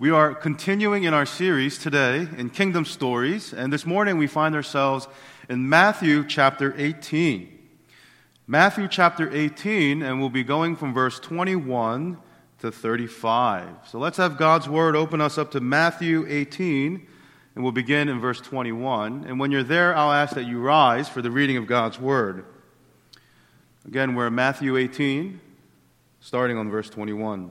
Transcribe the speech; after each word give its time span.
We 0.00 0.10
are 0.10 0.32
continuing 0.32 1.02
in 1.02 1.12
our 1.12 1.26
series 1.26 1.76
today 1.76 2.28
in 2.36 2.50
Kingdom 2.50 2.84
Stories, 2.84 3.52
and 3.52 3.72
this 3.72 3.84
morning 3.84 4.16
we 4.16 4.28
find 4.28 4.54
ourselves 4.54 5.08
in 5.48 5.68
Matthew 5.68 6.24
chapter 6.24 6.72
18. 6.78 7.58
Matthew 8.46 8.86
chapter 8.86 9.28
18, 9.28 10.02
and 10.02 10.20
we'll 10.20 10.28
be 10.28 10.44
going 10.44 10.76
from 10.76 10.94
verse 10.94 11.18
21 11.18 12.16
to 12.60 12.70
35. 12.70 13.66
So 13.88 13.98
let's 13.98 14.18
have 14.18 14.38
God's 14.38 14.68
word 14.68 14.94
open 14.94 15.20
us 15.20 15.36
up 15.36 15.50
to 15.50 15.60
Matthew 15.60 16.26
18, 16.28 17.04
and 17.56 17.64
we'll 17.64 17.72
begin 17.72 18.08
in 18.08 18.20
verse 18.20 18.40
21. 18.40 19.24
And 19.24 19.40
when 19.40 19.50
you're 19.50 19.64
there, 19.64 19.96
I'll 19.96 20.12
ask 20.12 20.36
that 20.36 20.46
you 20.46 20.60
rise 20.60 21.08
for 21.08 21.22
the 21.22 21.32
reading 21.32 21.56
of 21.56 21.66
God's 21.66 21.98
word. 21.98 22.44
Again, 23.84 24.14
we're 24.14 24.28
in 24.28 24.34
Matthew 24.36 24.76
18, 24.76 25.40
starting 26.20 26.56
on 26.56 26.70
verse 26.70 26.88
21. 26.88 27.50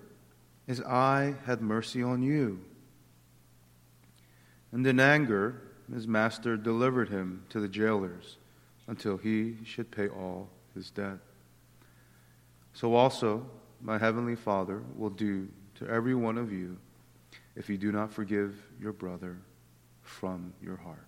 As 0.71 0.81
I 0.81 1.35
had 1.45 1.61
mercy 1.61 2.01
on 2.01 2.23
you. 2.23 2.61
And 4.71 4.87
in 4.87 5.01
anger, 5.01 5.61
his 5.93 6.07
master 6.07 6.55
delivered 6.55 7.09
him 7.09 7.43
to 7.49 7.59
the 7.59 7.67
jailers 7.67 8.37
until 8.87 9.17
he 9.17 9.57
should 9.65 9.91
pay 9.91 10.07
all 10.07 10.47
his 10.73 10.89
debt. 10.89 11.17
So 12.73 12.93
also, 12.93 13.45
my 13.81 13.97
heavenly 13.97 14.37
Father 14.37 14.81
will 14.95 15.09
do 15.09 15.49
to 15.75 15.87
every 15.89 16.15
one 16.15 16.37
of 16.37 16.53
you 16.53 16.77
if 17.57 17.69
you 17.69 17.77
do 17.77 17.91
not 17.91 18.13
forgive 18.13 18.55
your 18.79 18.93
brother 18.93 19.37
from 20.03 20.53
your 20.63 20.77
heart. 20.77 21.05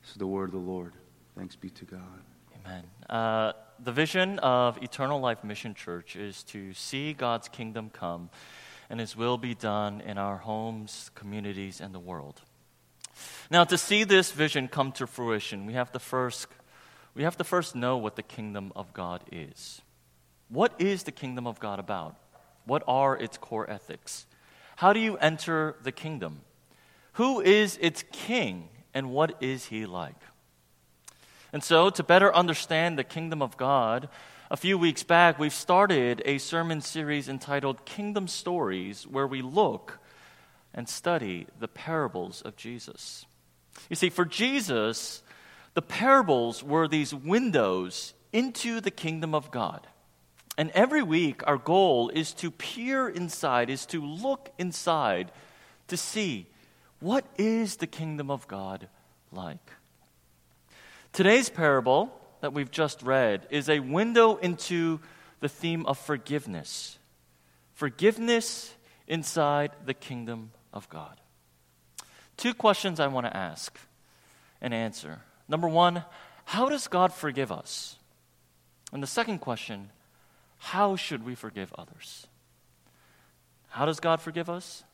This 0.00 0.12
is 0.12 0.16
the 0.16 0.26
word 0.26 0.48
of 0.48 0.52
the 0.52 0.70
Lord. 0.70 0.94
Thanks 1.36 1.54
be 1.54 1.68
to 1.68 1.84
God. 1.84 2.22
Amen. 2.64 2.84
Uh, 3.10 3.52
the 3.82 3.92
vision 3.92 4.38
of 4.40 4.82
Eternal 4.82 5.20
Life 5.20 5.44
Mission 5.44 5.74
Church 5.74 6.16
is 6.16 6.42
to 6.44 6.74
see 6.74 7.12
God's 7.12 7.48
kingdom 7.48 7.90
come 7.90 8.30
and 8.90 8.98
His 8.98 9.16
will 9.16 9.38
be 9.38 9.54
done 9.54 10.00
in 10.00 10.18
our 10.18 10.38
homes, 10.38 11.10
communities, 11.14 11.80
and 11.80 11.94
the 11.94 12.00
world. 12.00 12.42
Now, 13.50 13.64
to 13.64 13.78
see 13.78 14.04
this 14.04 14.32
vision 14.32 14.68
come 14.68 14.92
to 14.92 15.06
fruition, 15.06 15.66
we 15.66 15.74
have 15.74 15.92
to 15.92 15.98
first, 15.98 16.48
we 17.14 17.22
have 17.22 17.36
to 17.36 17.44
first 17.44 17.74
know 17.74 17.96
what 17.96 18.16
the 18.16 18.22
kingdom 18.22 18.72
of 18.74 18.92
God 18.92 19.22
is. 19.30 19.82
What 20.48 20.72
is 20.78 21.02
the 21.02 21.12
kingdom 21.12 21.46
of 21.46 21.60
God 21.60 21.78
about? 21.78 22.16
What 22.64 22.82
are 22.88 23.16
its 23.16 23.36
core 23.38 23.68
ethics? 23.68 24.26
How 24.76 24.92
do 24.92 25.00
you 25.00 25.16
enter 25.18 25.76
the 25.82 25.92
kingdom? 25.92 26.40
Who 27.12 27.40
is 27.40 27.78
its 27.80 28.04
king, 28.12 28.68
and 28.94 29.10
what 29.10 29.42
is 29.42 29.66
he 29.66 29.86
like? 29.86 30.14
And 31.52 31.64
so, 31.64 31.88
to 31.90 32.02
better 32.02 32.34
understand 32.34 32.98
the 32.98 33.04
kingdom 33.04 33.40
of 33.40 33.56
God, 33.56 34.08
a 34.50 34.56
few 34.56 34.76
weeks 34.76 35.02
back 35.02 35.38
we've 35.38 35.52
started 35.52 36.22
a 36.24 36.38
sermon 36.38 36.80
series 36.80 37.28
entitled 37.28 37.86
Kingdom 37.86 38.28
Stories, 38.28 39.06
where 39.06 39.26
we 39.26 39.40
look 39.40 39.98
and 40.74 40.88
study 40.88 41.46
the 41.58 41.68
parables 41.68 42.42
of 42.42 42.56
Jesus. 42.56 43.24
You 43.88 43.96
see, 43.96 44.10
for 44.10 44.26
Jesus, 44.26 45.22
the 45.72 45.82
parables 45.82 46.62
were 46.62 46.86
these 46.86 47.14
windows 47.14 48.12
into 48.32 48.80
the 48.80 48.90
kingdom 48.90 49.34
of 49.34 49.50
God. 49.50 49.86
And 50.58 50.70
every 50.72 51.02
week, 51.02 51.46
our 51.46 51.56
goal 51.56 52.10
is 52.10 52.34
to 52.34 52.50
peer 52.50 53.08
inside, 53.08 53.70
is 53.70 53.86
to 53.86 54.02
look 54.04 54.50
inside 54.58 55.30
to 55.86 55.96
see 55.96 56.46
what 57.00 57.24
is 57.38 57.76
the 57.76 57.86
kingdom 57.86 58.30
of 58.30 58.46
God 58.48 58.88
like. 59.32 59.72
Today's 61.12 61.48
parable 61.48 62.12
that 62.40 62.52
we've 62.52 62.70
just 62.70 63.02
read 63.02 63.46
is 63.50 63.68
a 63.68 63.80
window 63.80 64.36
into 64.36 65.00
the 65.40 65.48
theme 65.48 65.86
of 65.86 65.98
forgiveness. 65.98 66.98
Forgiveness 67.74 68.74
inside 69.06 69.72
the 69.84 69.94
kingdom 69.94 70.52
of 70.72 70.88
God. 70.88 71.20
Two 72.36 72.54
questions 72.54 73.00
I 73.00 73.08
want 73.08 73.26
to 73.26 73.36
ask 73.36 73.78
and 74.60 74.72
answer. 74.72 75.20
Number 75.48 75.68
one, 75.68 76.04
how 76.44 76.68
does 76.68 76.86
God 76.88 77.12
forgive 77.12 77.50
us? 77.50 77.96
And 78.92 79.02
the 79.02 79.06
second 79.06 79.40
question, 79.40 79.90
how 80.58 80.96
should 80.96 81.24
we 81.24 81.34
forgive 81.34 81.72
others? 81.76 82.26
How 83.68 83.86
does 83.86 84.00
God 84.00 84.20
forgive 84.20 84.48
us? 84.48 84.84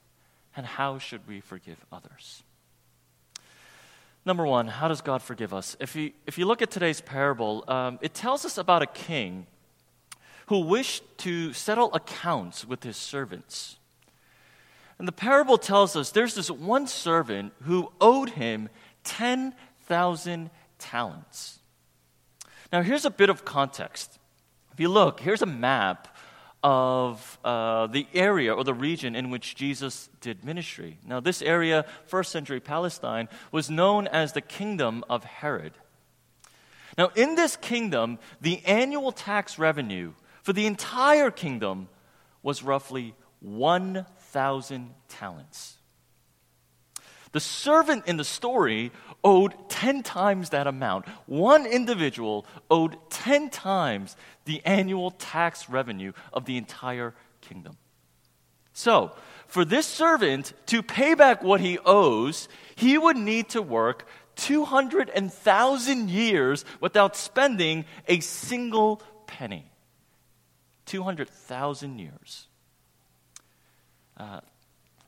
And 0.56 0.64
how 0.64 0.98
should 0.98 1.26
we 1.28 1.40
forgive 1.40 1.84
others? 1.92 2.42
Number 4.26 4.46
one, 4.46 4.68
how 4.68 4.88
does 4.88 5.02
God 5.02 5.22
forgive 5.22 5.52
us? 5.52 5.76
If 5.80 5.94
you, 5.94 6.12
if 6.26 6.38
you 6.38 6.46
look 6.46 6.62
at 6.62 6.70
today's 6.70 7.00
parable, 7.00 7.64
um, 7.68 7.98
it 8.00 8.14
tells 8.14 8.44
us 8.44 8.56
about 8.56 8.80
a 8.80 8.86
king 8.86 9.46
who 10.46 10.60
wished 10.60 11.02
to 11.18 11.52
settle 11.52 11.92
accounts 11.92 12.64
with 12.64 12.82
his 12.82 12.96
servants. 12.96 13.76
And 14.98 15.08
the 15.08 15.12
parable 15.12 15.58
tells 15.58 15.96
us 15.96 16.10
there's 16.10 16.34
this 16.34 16.50
one 16.50 16.86
servant 16.86 17.52
who 17.62 17.92
owed 18.00 18.30
him 18.30 18.68
10,000 19.04 20.50
talents. 20.78 21.58
Now, 22.72 22.82
here's 22.82 23.04
a 23.04 23.10
bit 23.10 23.28
of 23.28 23.44
context. 23.44 24.18
If 24.72 24.80
you 24.80 24.88
look, 24.88 25.20
here's 25.20 25.42
a 25.42 25.46
map 25.46 26.13
of 26.64 27.38
uh, 27.44 27.86
the 27.88 28.06
area 28.14 28.54
or 28.54 28.64
the 28.64 28.72
region 28.72 29.14
in 29.14 29.28
which 29.28 29.54
Jesus 29.54 30.08
did 30.22 30.42
ministry. 30.44 30.96
Now, 31.06 31.20
this 31.20 31.42
area, 31.42 31.84
first 32.06 32.32
century 32.32 32.58
Palestine, 32.58 33.28
was 33.52 33.68
known 33.68 34.08
as 34.08 34.32
the 34.32 34.40
kingdom 34.40 35.04
of 35.10 35.24
Herod. 35.24 35.74
Now, 36.96 37.10
in 37.14 37.34
this 37.34 37.56
kingdom, 37.56 38.18
the 38.40 38.64
annual 38.64 39.12
tax 39.12 39.58
revenue 39.58 40.14
for 40.42 40.54
the 40.54 40.64
entire 40.64 41.30
kingdom 41.30 41.88
was 42.42 42.62
roughly 42.62 43.14
1,000 43.40 44.94
talents. 45.08 45.76
The 47.34 47.40
servant 47.40 48.06
in 48.06 48.16
the 48.16 48.22
story 48.22 48.92
owed 49.24 49.54
10 49.68 50.04
times 50.04 50.50
that 50.50 50.68
amount. 50.68 51.08
One 51.26 51.66
individual 51.66 52.46
owed 52.70 52.96
10 53.10 53.50
times 53.50 54.16
the 54.44 54.64
annual 54.64 55.10
tax 55.10 55.68
revenue 55.68 56.12
of 56.32 56.44
the 56.44 56.56
entire 56.56 57.12
kingdom. 57.40 57.76
So, 58.72 59.16
for 59.48 59.64
this 59.64 59.84
servant 59.84 60.52
to 60.66 60.80
pay 60.80 61.14
back 61.14 61.42
what 61.42 61.60
he 61.60 61.76
owes, 61.84 62.48
he 62.76 62.96
would 62.96 63.16
need 63.16 63.48
to 63.48 63.62
work 63.62 64.06
200,000 64.36 66.10
years 66.10 66.64
without 66.80 67.16
spending 67.16 67.84
a 68.06 68.20
single 68.20 69.02
penny. 69.26 69.72
200,000 70.86 71.98
years. 71.98 72.46
Uh, 74.16 74.38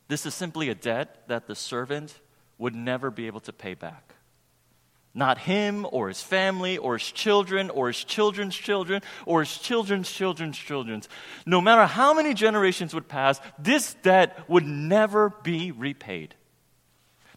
this 0.09 0.27
is 0.27 0.35
simply 0.35 0.69
a 0.69 0.75
debt 0.75 1.29
that 1.29 1.47
the 1.47 1.55
servant 1.55 2.19
would 2.59 2.75
never 2.75 3.11
be 3.11 3.27
able 3.27 3.41
to 3.41 3.53
pay 3.53 3.75
back. 3.75 4.15
Not 5.15 5.39
him 5.39 5.87
or 5.93 6.09
his 6.09 6.23
family 6.23 6.77
or 6.77 6.99
his 6.99 7.11
children 7.11 7.71
or 7.71 7.87
his 7.87 8.05
children's 8.05 8.55
children 8.55 9.01
or 9.25 9.41
his 9.41 9.57
children's 9.57 10.13
children's 10.13 10.59
children's. 10.59 11.09
No 11.47 11.63
matter 11.63 11.87
how 11.87 12.13
many 12.13 12.35
generations 12.35 12.95
would 12.95 13.09
pass, 13.09 13.41
this 13.59 13.95
debt 14.03 14.39
would 14.47 14.67
never 14.67 15.31
be 15.43 15.73
repaid. 15.73 16.35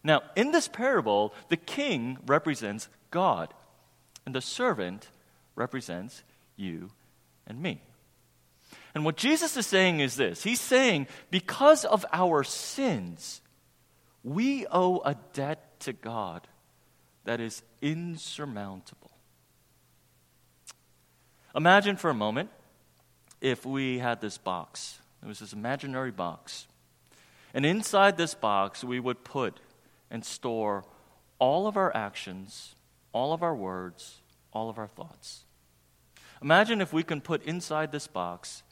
Now, 0.04 0.22
in 0.36 0.52
this 0.52 0.68
parable, 0.68 1.34
the 1.48 1.56
king 1.56 2.18
represents 2.26 2.88
God, 3.10 3.52
and 4.26 4.34
the 4.34 4.40
servant 4.42 5.08
represents 5.56 6.22
you 6.56 6.90
and 7.46 7.62
me. 7.62 7.80
And 8.94 9.04
what 9.04 9.16
Jesus 9.16 9.56
is 9.56 9.66
saying 9.66 10.00
is 10.00 10.16
this 10.16 10.42
He's 10.42 10.60
saying, 10.60 11.06
because 11.30 11.84
of 11.84 12.04
our 12.12 12.44
sins, 12.44 13.40
we 14.22 14.66
owe 14.70 15.00
a 15.04 15.16
debt 15.32 15.80
to 15.80 15.92
God 15.92 16.46
that 17.24 17.40
is 17.40 17.62
insurmountable. 17.80 19.10
Imagine 21.54 21.96
for 21.96 22.10
a 22.10 22.14
moment 22.14 22.50
if 23.40 23.66
we 23.66 23.98
had 23.98 24.20
this 24.20 24.38
box. 24.38 24.98
It 25.22 25.26
was 25.26 25.40
this 25.40 25.52
imaginary 25.52 26.10
box. 26.10 26.66
And 27.52 27.66
inside 27.66 28.16
this 28.16 28.34
box, 28.34 28.84
we 28.84 29.00
would 29.00 29.24
put 29.24 29.60
and 30.10 30.24
store 30.24 30.84
all 31.38 31.66
of 31.66 31.76
our 31.76 31.94
actions, 31.96 32.74
all 33.12 33.32
of 33.32 33.42
our 33.42 33.54
words, 33.54 34.20
all 34.52 34.68
of 34.68 34.78
our 34.78 34.86
thoughts. 34.86 35.44
Imagine 36.42 36.80
if 36.80 36.92
we 36.92 37.02
can 37.02 37.20
put 37.20 37.42
inside 37.44 37.92
this 37.92 38.06
box 38.06 38.62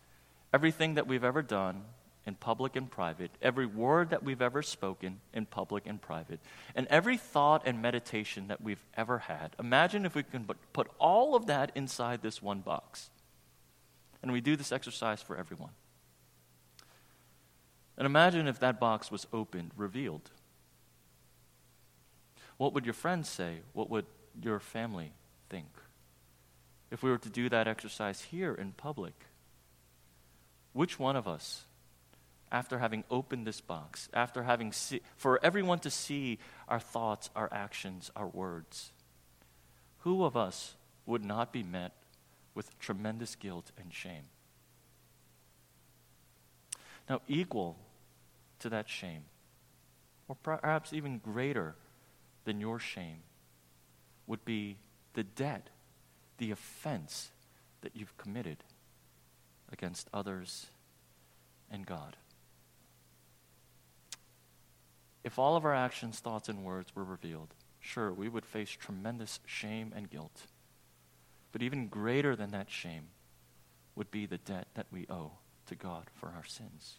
everything 0.53 0.95
that 0.95 1.07
we've 1.07 1.25
ever 1.25 1.43
done 1.43 1.85
in 2.27 2.35
public 2.35 2.77
and 2.77 2.91
private, 2.91 3.31
every 3.41 3.65
word 3.65 4.11
that 4.11 4.23
we've 4.23 4.43
ever 4.43 4.63
spoken 4.63 5.19
in 5.33 5.47
public 5.47 5.87
and 5.87 6.01
private, 6.01 6.41
and 6.75 6.87
every 6.89 7.17
thought 7.17 7.63
and 7.65 7.81
meditation 7.81 8.49
that 8.49 8.61
we've 8.61 8.85
ever 8.97 9.21
had. 9.21 9.57
Imagine 9.59 10.05
if 10.05 10.15
we 10.15 10.23
can 10.23 10.47
put 10.73 10.89
all 10.99 11.35
of 11.35 11.47
that 11.47 11.73
inside 11.75 12.21
this 12.21 12.43
one 12.43 12.61
box. 12.61 13.09
And 14.23 14.31
we 14.31 14.41
do 14.41 14.57
this 14.57 14.73
exercise 14.73 15.23
for 15.23 15.37
everyone. 15.37 15.71
And 17.97 18.05
imagine 18.05 18.47
if 18.47 18.61
that 18.61 18.79
box 18.79 19.11
was 19.11 19.27
opened, 19.33 19.71
revealed. 19.77 20.31
What 22.59 22.75
would 22.75 22.85
your 22.85 22.95
friends 22.95 23.29
say? 23.29 23.61
What 23.73 23.89
would 23.89 24.07
your 24.43 24.61
family 24.61 25.13
think? 25.49 25.69
If 26.91 27.03
we 27.03 27.11
were 27.11 27.19
to 27.19 27.31
do 27.31 27.49
that 27.49 27.67
exercise 27.67 28.23
here 28.23 28.55
in 28.55 28.73
public, 28.73 29.15
which 30.73 30.99
one 30.99 31.17
of 31.17 31.27
us, 31.27 31.65
after 32.51 32.79
having 32.79 33.05
opened 33.11 33.47
this 33.47 33.61
box, 33.61 34.09
after 34.13 34.43
having 34.43 34.73
see, 34.73 35.01
for 35.17 35.39
everyone 35.43 35.79
to 35.81 35.91
see 35.91 36.39
our 36.69 36.81
thoughts, 36.81 37.31
our 37.37 37.49
actions, 37.53 38.11
our 38.17 38.27
words, 38.27 38.93
who 39.99 40.25
of 40.25 40.37
us 40.37 40.75
would 41.07 41.25
not 41.25 41.53
be 41.53 41.63
met 41.63 41.93
with 42.55 42.79
tremendous 42.79 43.35
guilt 43.35 43.71
and 43.79 43.93
shame? 43.93 44.25
Now, 47.09 47.21
equal 47.27 47.77
to 48.61 48.69
that 48.69 48.89
shame, 48.89 49.25
or 50.29 50.37
perhaps 50.43 50.93
even 50.93 51.19
greater 51.19 51.75
than 52.45 52.61
your 52.61 52.79
shame 52.79 53.21
would 54.27 54.45
be 54.45 54.77
the 55.15 55.23
debt, 55.23 55.71
the 56.37 56.51
offense 56.51 57.31
that 57.81 57.93
you've 57.95 58.17
committed 58.19 58.59
against 59.73 60.09
others 60.13 60.67
and 61.71 61.87
God. 61.87 62.17
If 65.25 65.39
all 65.39 65.57
of 65.57 65.65
our 65.65 65.75
actions, 65.75 66.21
thoughts, 66.21 66.49
and 66.49 66.65
words 66.65 66.95
were 66.95 67.05
revealed, 67.05 67.55
sure, 67.81 68.13
we 68.13 68.29
would 68.29 68.47
face 68.47 68.71
tremendous 68.71 69.41
shame 69.45 69.93
and 69.95 70.09
guilt. 70.09 70.47
But 71.53 71.63
even 71.63 71.89
greater 71.89 72.35
than 72.37 72.51
that 72.51 72.71
shame 72.71 73.09
would 73.95 74.11
be 74.11 74.27
the 74.27 74.39
debt 74.39 74.69
that 74.75 74.87
we 74.91 75.07
owe 75.11 75.33
to 75.67 75.75
God 75.75 76.05
for 76.15 76.29
our 76.29 76.45
sins. 76.45 76.99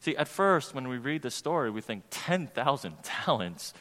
See, 0.00 0.16
at 0.16 0.26
first, 0.26 0.74
when 0.74 0.88
we 0.88 0.98
read 0.98 1.22
the 1.22 1.30
story, 1.30 1.70
we 1.70 1.80
think 1.80 2.04
10,000 2.10 2.96
talents 3.02 3.74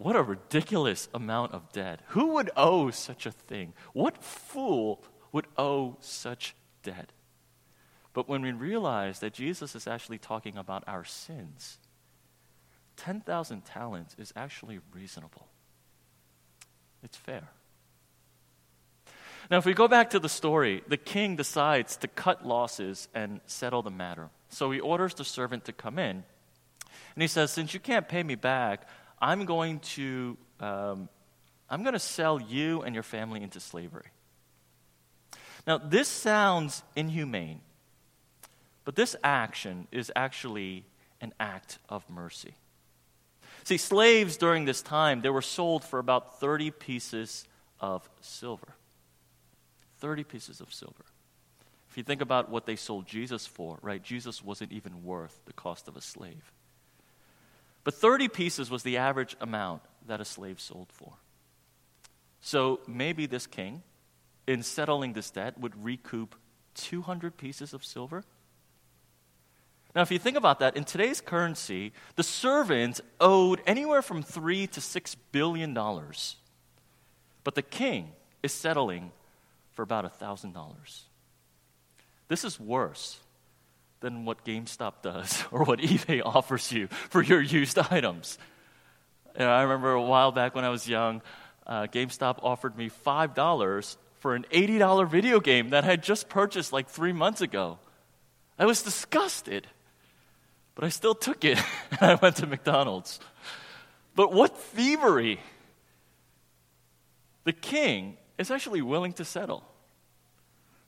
what 0.00 0.16
a 0.16 0.22
ridiculous 0.22 1.10
amount 1.12 1.52
of 1.52 1.72
debt. 1.72 2.00
Who 2.08 2.28
would 2.28 2.50
owe 2.56 2.90
such 2.90 3.26
a 3.26 3.32
thing? 3.32 3.74
What 3.92 4.24
fool 4.24 5.04
would 5.32 5.46
owe 5.56 5.96
such 6.00 6.54
debt? 6.82 7.12
But 8.12 8.28
when 8.28 8.42
we 8.42 8.52
realize 8.52 9.20
that 9.20 9.32
Jesus 9.32 9.74
is 9.74 9.86
actually 9.86 10.18
talking 10.18 10.56
about 10.56 10.84
our 10.86 11.04
sins, 11.04 11.78
10,000 12.96 13.64
talents 13.64 14.14
is 14.18 14.32
actually 14.36 14.80
reasonable. 14.92 15.46
It's 17.02 17.16
fair. 17.16 17.48
Now, 19.50 19.58
if 19.58 19.64
we 19.64 19.74
go 19.74 19.88
back 19.88 20.10
to 20.10 20.18
the 20.18 20.28
story, 20.28 20.82
the 20.86 20.96
king 20.96 21.34
decides 21.34 21.96
to 21.98 22.08
cut 22.08 22.46
losses 22.46 23.08
and 23.14 23.40
settle 23.46 23.82
the 23.82 23.90
matter. 23.90 24.28
So 24.48 24.70
he 24.70 24.80
orders 24.80 25.14
the 25.14 25.24
servant 25.24 25.64
to 25.64 25.72
come 25.72 25.98
in. 25.98 26.24
And 27.14 27.22
he 27.22 27.26
says, 27.26 27.50
Since 27.50 27.74
you 27.74 27.80
can't 27.80 28.08
pay 28.08 28.22
me 28.22 28.34
back, 28.34 28.86
I'm 29.20 29.44
going 29.44 29.80
to, 29.80 30.36
um, 30.60 31.08
I'm 31.68 31.82
going 31.82 31.94
to 31.94 31.98
sell 31.98 32.40
you 32.40 32.82
and 32.82 32.94
your 32.94 33.02
family 33.02 33.42
into 33.42 33.60
slavery. 33.60 34.10
Now, 35.66 35.78
this 35.78 36.08
sounds 36.08 36.82
inhumane, 36.96 37.60
but 38.84 38.96
this 38.96 39.14
action 39.22 39.86
is 39.92 40.10
actually 40.16 40.84
an 41.20 41.32
act 41.38 41.78
of 41.88 42.08
mercy. 42.08 42.54
See, 43.64 43.76
slaves 43.76 44.36
during 44.36 44.64
this 44.64 44.82
time, 44.82 45.20
they 45.20 45.28
were 45.28 45.42
sold 45.42 45.84
for 45.84 45.98
about 45.98 46.40
30 46.40 46.70
pieces 46.70 47.46
of 47.78 48.08
silver. 48.20 48.74
30 49.98 50.24
pieces 50.24 50.60
of 50.60 50.72
silver. 50.72 51.04
If 51.90 51.96
you 51.96 52.02
think 52.02 52.20
about 52.20 52.50
what 52.50 52.66
they 52.66 52.76
sold 52.76 53.06
Jesus 53.06 53.46
for, 53.46 53.78
right, 53.82 54.02
Jesus 54.02 54.42
wasn't 54.44 54.72
even 54.72 55.04
worth 55.04 55.40
the 55.44 55.52
cost 55.52 55.88
of 55.88 55.96
a 55.96 56.00
slave. 56.00 56.52
But 57.84 57.94
30 57.94 58.28
pieces 58.28 58.70
was 58.70 58.82
the 58.82 58.96
average 58.96 59.36
amount 59.40 59.82
that 60.06 60.20
a 60.20 60.24
slave 60.24 60.60
sold 60.60 60.88
for. 60.92 61.14
So 62.40 62.80
maybe 62.86 63.26
this 63.26 63.46
king, 63.46 63.82
in 64.50 64.64
settling 64.64 65.12
this 65.12 65.30
debt, 65.30 65.56
would 65.60 65.84
recoup 65.84 66.34
200 66.74 67.36
pieces 67.36 67.72
of 67.72 67.84
silver. 67.84 68.24
Now, 69.94 70.02
if 70.02 70.10
you 70.10 70.18
think 70.18 70.36
about 70.36 70.58
that, 70.58 70.76
in 70.76 70.82
today's 70.82 71.20
currency, 71.20 71.92
the 72.16 72.24
servant 72.24 73.00
owed 73.20 73.60
anywhere 73.64 74.02
from 74.02 74.24
three 74.24 74.66
to 74.68 74.80
six 74.80 75.14
billion 75.14 75.72
dollars. 75.72 76.34
But 77.44 77.54
the 77.54 77.62
king 77.62 78.10
is 78.42 78.52
settling 78.52 79.12
for 79.70 79.82
about 79.82 80.04
a 80.04 80.08
thousand 80.08 80.52
dollars. 80.52 81.04
This 82.26 82.44
is 82.44 82.58
worse 82.58 83.20
than 84.00 84.24
what 84.24 84.44
GameStop 84.44 84.94
does 85.02 85.44
or 85.52 85.62
what 85.62 85.78
eBay 85.78 86.22
offers 86.24 86.72
you 86.72 86.88
for 86.88 87.22
your 87.22 87.40
used 87.40 87.78
items. 87.78 88.36
And 89.36 89.48
I 89.48 89.62
remember 89.62 89.92
a 89.92 90.02
while 90.02 90.32
back 90.32 90.56
when 90.56 90.64
I 90.64 90.70
was 90.70 90.88
young, 90.88 91.22
uh, 91.68 91.86
GameStop 91.86 92.40
offered 92.42 92.76
me 92.76 92.90
$5 92.90 93.96
for 94.20 94.34
an 94.34 94.46
$80 94.52 95.08
video 95.10 95.40
game 95.40 95.70
that 95.70 95.84
I 95.84 95.88
had 95.88 96.02
just 96.02 96.28
purchased 96.28 96.72
like 96.72 96.88
three 96.88 97.12
months 97.12 97.40
ago. 97.40 97.78
I 98.58 98.66
was 98.66 98.82
disgusted, 98.82 99.66
but 100.74 100.84
I 100.84 100.90
still 100.90 101.14
took 101.14 101.44
it 101.44 101.58
and 102.00 102.12
I 102.12 102.14
went 102.14 102.36
to 102.36 102.46
McDonald's. 102.46 103.18
But 104.14 104.32
what 104.32 104.56
thievery! 104.56 105.40
The 107.44 107.52
king 107.52 108.18
is 108.38 108.50
actually 108.50 108.82
willing 108.82 109.14
to 109.14 109.24
settle. 109.24 109.64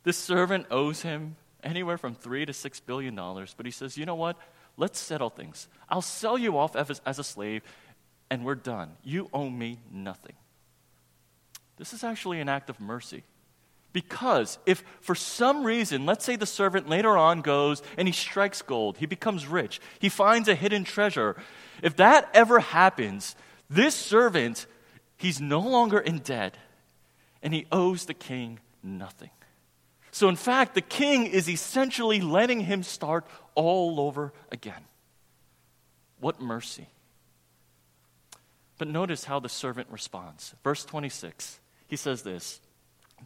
This 0.04 0.18
servant 0.18 0.66
owes 0.70 1.00
him 1.02 1.36
anywhere 1.62 1.96
from 1.96 2.14
three 2.14 2.44
to 2.44 2.52
six 2.52 2.80
billion 2.80 3.14
dollars. 3.14 3.54
But 3.56 3.66
he 3.66 3.72
says, 3.72 3.96
you 3.96 4.04
know 4.04 4.14
what? 4.14 4.36
Let's 4.76 4.98
settle 4.98 5.30
things. 5.30 5.68
I'll 5.88 6.02
sell 6.02 6.36
you 6.36 6.58
off 6.58 6.76
as 6.76 7.18
a 7.18 7.24
slave, 7.24 7.62
and 8.30 8.44
we're 8.44 8.54
done. 8.54 8.92
You 9.02 9.28
owe 9.32 9.48
me 9.48 9.78
nothing. 9.90 10.34
This 11.82 11.92
is 11.92 12.04
actually 12.04 12.38
an 12.38 12.48
act 12.48 12.70
of 12.70 12.78
mercy 12.78 13.24
Because 13.92 14.60
if 14.66 14.84
for 15.00 15.16
some 15.16 15.64
reason, 15.64 16.06
let's 16.06 16.24
say 16.24 16.36
the 16.36 16.46
servant 16.46 16.88
later 16.88 17.16
on 17.16 17.40
goes 17.40 17.82
and 17.98 18.06
he 18.06 18.12
strikes 18.12 18.62
gold, 18.62 18.98
he 18.98 19.06
becomes 19.06 19.48
rich, 19.48 19.80
he 19.98 20.08
finds 20.08 20.48
a 20.48 20.54
hidden 20.54 20.84
treasure, 20.84 21.34
if 21.82 21.96
that 21.96 22.30
ever 22.34 22.60
happens, 22.60 23.34
this 23.68 23.96
servant, 23.96 24.66
he's 25.16 25.40
no 25.40 25.58
longer 25.58 25.98
in 25.98 26.20
debt 26.20 26.56
and 27.42 27.52
he 27.52 27.66
owes 27.72 28.04
the 28.04 28.14
king 28.14 28.60
nothing. 28.84 29.30
So, 30.12 30.28
in 30.28 30.36
fact, 30.36 30.76
the 30.76 30.82
king 30.82 31.26
is 31.26 31.48
essentially 31.48 32.20
letting 32.20 32.60
him 32.60 32.84
start 32.84 33.26
all 33.56 33.98
over 33.98 34.32
again. 34.52 34.84
What 36.20 36.40
mercy. 36.40 36.86
But 38.78 38.86
notice 38.86 39.24
how 39.24 39.40
the 39.40 39.48
servant 39.48 39.88
responds. 39.90 40.54
Verse 40.62 40.84
26, 40.84 41.58
he 41.92 41.96
says 41.96 42.22
this 42.22 42.58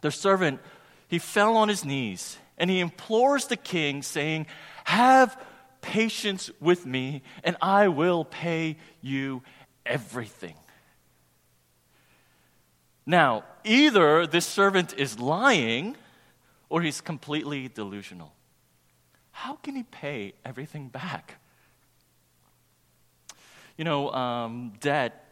The 0.01 0.11
servant, 0.11 0.59
he 1.07 1.19
fell 1.19 1.55
on 1.55 1.69
his 1.69 1.85
knees 1.85 2.37
and 2.57 2.69
he 2.69 2.81
implores 2.81 3.47
the 3.47 3.55
king, 3.55 4.01
saying, 4.03 4.45
Have 4.83 5.41
patience 5.79 6.51
with 6.59 6.85
me, 6.85 7.21
and 7.45 7.55
I 7.61 7.87
will 7.87 8.25
pay 8.25 8.75
you 8.99 9.41
everything. 9.85 10.55
Now, 13.05 13.45
either 13.63 14.27
this 14.27 14.45
servant 14.45 14.93
is 14.97 15.17
lying 15.17 15.95
or 16.67 16.81
he's 16.81 16.99
completely 16.99 17.69
delusional. 17.69 18.33
How 19.31 19.53
can 19.53 19.77
he 19.77 19.83
pay 19.83 20.33
everything 20.43 20.89
back? 20.89 21.39
You 23.77 23.85
know, 23.85 24.11
um, 24.11 24.73
debt, 24.81 25.23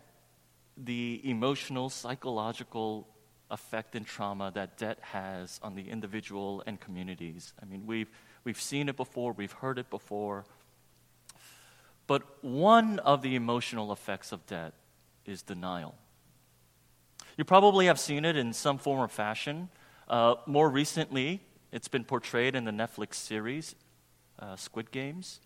the 0.77 1.19
emotional, 1.25 1.89
psychological 1.89 3.09
effect 3.51 3.95
and 3.95 4.05
trauma 4.05 4.51
that 4.55 4.77
debt 4.77 4.97
has 5.01 5.59
on 5.61 5.75
the 5.75 5.89
individual 5.89 6.63
and 6.65 6.79
communities. 6.79 7.53
I 7.61 7.65
mean, 7.65 7.85
we've, 7.85 8.09
we've 8.43 8.59
seen 8.59 8.89
it 8.89 8.97
before, 8.97 9.33
we've 9.33 9.51
heard 9.51 9.77
it 9.77 9.89
before. 9.89 10.45
But 12.07 12.43
one 12.43 12.99
of 12.99 13.21
the 13.21 13.35
emotional 13.35 13.91
effects 13.91 14.31
of 14.31 14.45
debt 14.45 14.73
is 15.25 15.41
denial. 15.41 15.95
You 17.37 17.43
probably 17.43 17.87
have 17.87 17.99
seen 17.99 18.25
it 18.25 18.37
in 18.37 18.53
some 18.53 18.77
form 18.77 18.99
or 18.99 19.07
fashion. 19.07 19.69
Uh, 20.07 20.35
more 20.45 20.69
recently, 20.69 21.41
it's 21.71 21.87
been 21.87 22.03
portrayed 22.03 22.55
in 22.55 22.63
the 22.63 22.71
Netflix 22.71 23.15
series 23.15 23.75
uh, 24.39 24.55
Squid 24.55 24.91
Games, 24.91 25.39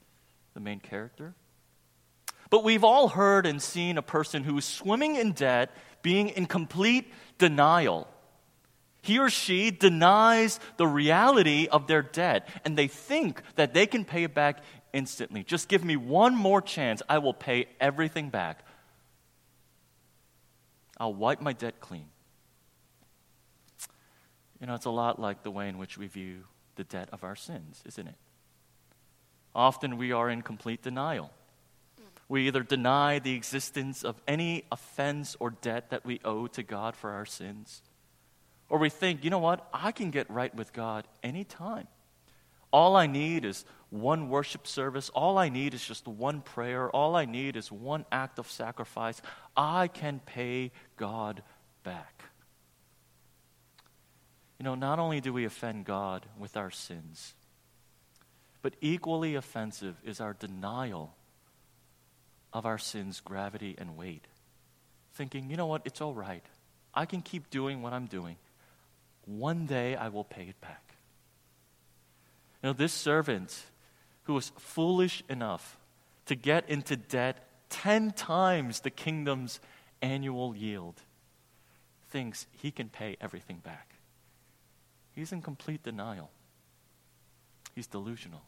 the 0.53 0.59
main 0.59 0.79
character. 0.79 1.35
But 2.49 2.63
we've 2.63 2.83
all 2.83 3.09
heard 3.09 3.45
and 3.45 3.61
seen 3.61 3.97
a 3.97 4.01
person 4.01 4.43
who 4.43 4.57
is 4.57 4.65
swimming 4.65 5.15
in 5.15 5.33
debt 5.33 5.75
being 6.01 6.29
in 6.29 6.45
complete 6.45 7.11
denial. 7.37 8.07
He 9.01 9.17
or 9.17 9.29
she 9.29 9.71
denies 9.71 10.59
the 10.77 10.87
reality 10.87 11.67
of 11.71 11.87
their 11.87 12.01
debt, 12.01 12.47
and 12.65 12.77
they 12.77 12.87
think 12.87 13.41
that 13.55 13.73
they 13.73 13.87
can 13.87 14.03
pay 14.03 14.23
it 14.23 14.33
back 14.33 14.63
instantly. 14.93 15.43
Just 15.43 15.69
give 15.69 15.83
me 15.83 15.95
one 15.95 16.35
more 16.35 16.61
chance, 16.61 17.01
I 17.07 17.19
will 17.19 17.33
pay 17.33 17.67
everything 17.79 18.29
back. 18.29 18.65
I'll 20.97 21.13
wipe 21.13 21.41
my 21.41 21.53
debt 21.53 21.79
clean. 21.79 22.07
You 24.59 24.67
know, 24.67 24.75
it's 24.75 24.85
a 24.85 24.89
lot 24.89 25.19
like 25.19 25.43
the 25.43 25.51
way 25.51 25.69
in 25.69 25.77
which 25.77 25.97
we 25.97 26.07
view 26.07 26.43
the 26.75 26.83
debt 26.83 27.09
of 27.13 27.23
our 27.23 27.35
sins, 27.35 27.81
isn't 27.85 28.07
it? 28.07 28.15
Often 29.55 29.97
we 29.97 30.11
are 30.11 30.29
in 30.29 30.41
complete 30.41 30.81
denial. 30.81 31.31
We 32.29 32.47
either 32.47 32.63
deny 32.63 33.19
the 33.19 33.33
existence 33.33 34.05
of 34.05 34.21
any 34.27 34.63
offense 34.71 35.35
or 35.39 35.49
debt 35.49 35.89
that 35.89 36.05
we 36.05 36.21
owe 36.23 36.47
to 36.47 36.63
God 36.63 36.95
for 36.95 37.09
our 37.09 37.25
sins, 37.25 37.81
or 38.69 38.77
we 38.77 38.89
think, 38.89 39.23
you 39.23 39.31
know 39.31 39.39
what, 39.39 39.67
I 39.73 39.91
can 39.91 40.11
get 40.11 40.29
right 40.29 40.53
with 40.53 40.71
God 40.71 41.07
anytime. 41.23 41.87
All 42.71 42.95
I 42.95 43.07
need 43.07 43.45
is 43.45 43.65
one 43.89 44.29
worship 44.29 44.67
service. 44.67 45.09
All 45.09 45.39
I 45.39 45.49
need 45.49 45.73
is 45.73 45.83
just 45.83 46.07
one 46.07 46.41
prayer. 46.41 46.87
All 46.91 47.15
I 47.15 47.25
need 47.25 47.55
is 47.55 47.71
one 47.71 48.05
act 48.11 48.37
of 48.37 48.49
sacrifice. 48.49 49.23
I 49.57 49.87
can 49.87 50.19
pay 50.23 50.71
God 50.95 51.41
back. 51.83 52.23
You 54.59 54.65
know, 54.65 54.75
not 54.75 54.99
only 54.99 55.19
do 55.19 55.33
we 55.33 55.45
offend 55.45 55.85
God 55.85 56.27
with 56.37 56.55
our 56.55 56.69
sins, 56.69 57.33
but 58.61 58.75
equally 58.81 59.33
offensive 59.33 59.95
is 60.03 60.21
our 60.21 60.33
denial 60.33 61.15
of 62.53 62.65
our 62.65 62.77
sins' 62.77 63.21
gravity 63.21 63.75
and 63.77 63.97
weight. 63.97 64.25
Thinking, 65.13 65.49
you 65.49 65.57
know 65.57 65.67
what, 65.67 65.81
it's 65.85 66.01
all 66.01 66.13
right. 66.13 66.43
I 66.93 67.05
can 67.05 67.21
keep 67.21 67.49
doing 67.49 67.81
what 67.81 67.93
I'm 67.93 68.05
doing. 68.05 68.37
One 69.25 69.65
day 69.65 69.95
I 69.95 70.09
will 70.09 70.23
pay 70.23 70.43
it 70.43 70.59
back. 70.61 70.95
You 72.61 72.69
know, 72.69 72.73
this 72.73 72.93
servant 72.93 73.63
who 74.23 74.33
was 74.33 74.51
foolish 74.57 75.23
enough 75.29 75.77
to 76.25 76.35
get 76.35 76.69
into 76.69 76.95
debt 76.95 77.47
10 77.69 78.11
times 78.11 78.81
the 78.81 78.89
kingdom's 78.89 79.59
annual 80.01 80.55
yield 80.55 81.01
thinks 82.09 82.47
he 82.51 82.71
can 82.71 82.89
pay 82.89 83.15
everything 83.21 83.57
back. 83.57 83.95
He's 85.13 85.31
in 85.31 85.41
complete 85.41 85.83
denial. 85.83 86.31
He's 87.75 87.87
delusional. 87.87 88.41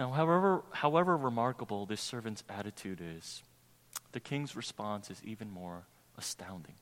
Now, 0.00 0.12
however, 0.12 0.62
however 0.70 1.14
remarkable 1.14 1.84
this 1.84 2.00
servant's 2.00 2.42
attitude 2.48 3.02
is, 3.02 3.42
the 4.12 4.18
king's 4.18 4.56
response 4.56 5.10
is 5.10 5.20
even 5.22 5.50
more 5.50 5.82
astounding. 6.16 6.76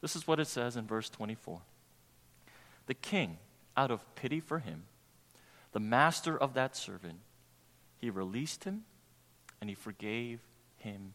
This 0.00 0.16
is 0.16 0.26
what 0.26 0.40
it 0.40 0.46
says 0.46 0.74
in 0.74 0.86
verse 0.86 1.10
24. 1.10 1.60
The 2.86 2.94
king, 2.94 3.36
out 3.76 3.90
of 3.90 4.14
pity 4.14 4.40
for 4.40 4.58
him, 4.58 4.84
the 5.72 5.80
master 5.80 6.34
of 6.34 6.54
that 6.54 6.76
servant, 6.76 7.18
he 7.98 8.08
released 8.08 8.64
him 8.64 8.84
and 9.60 9.68
he 9.68 9.76
forgave 9.76 10.40
him 10.78 11.12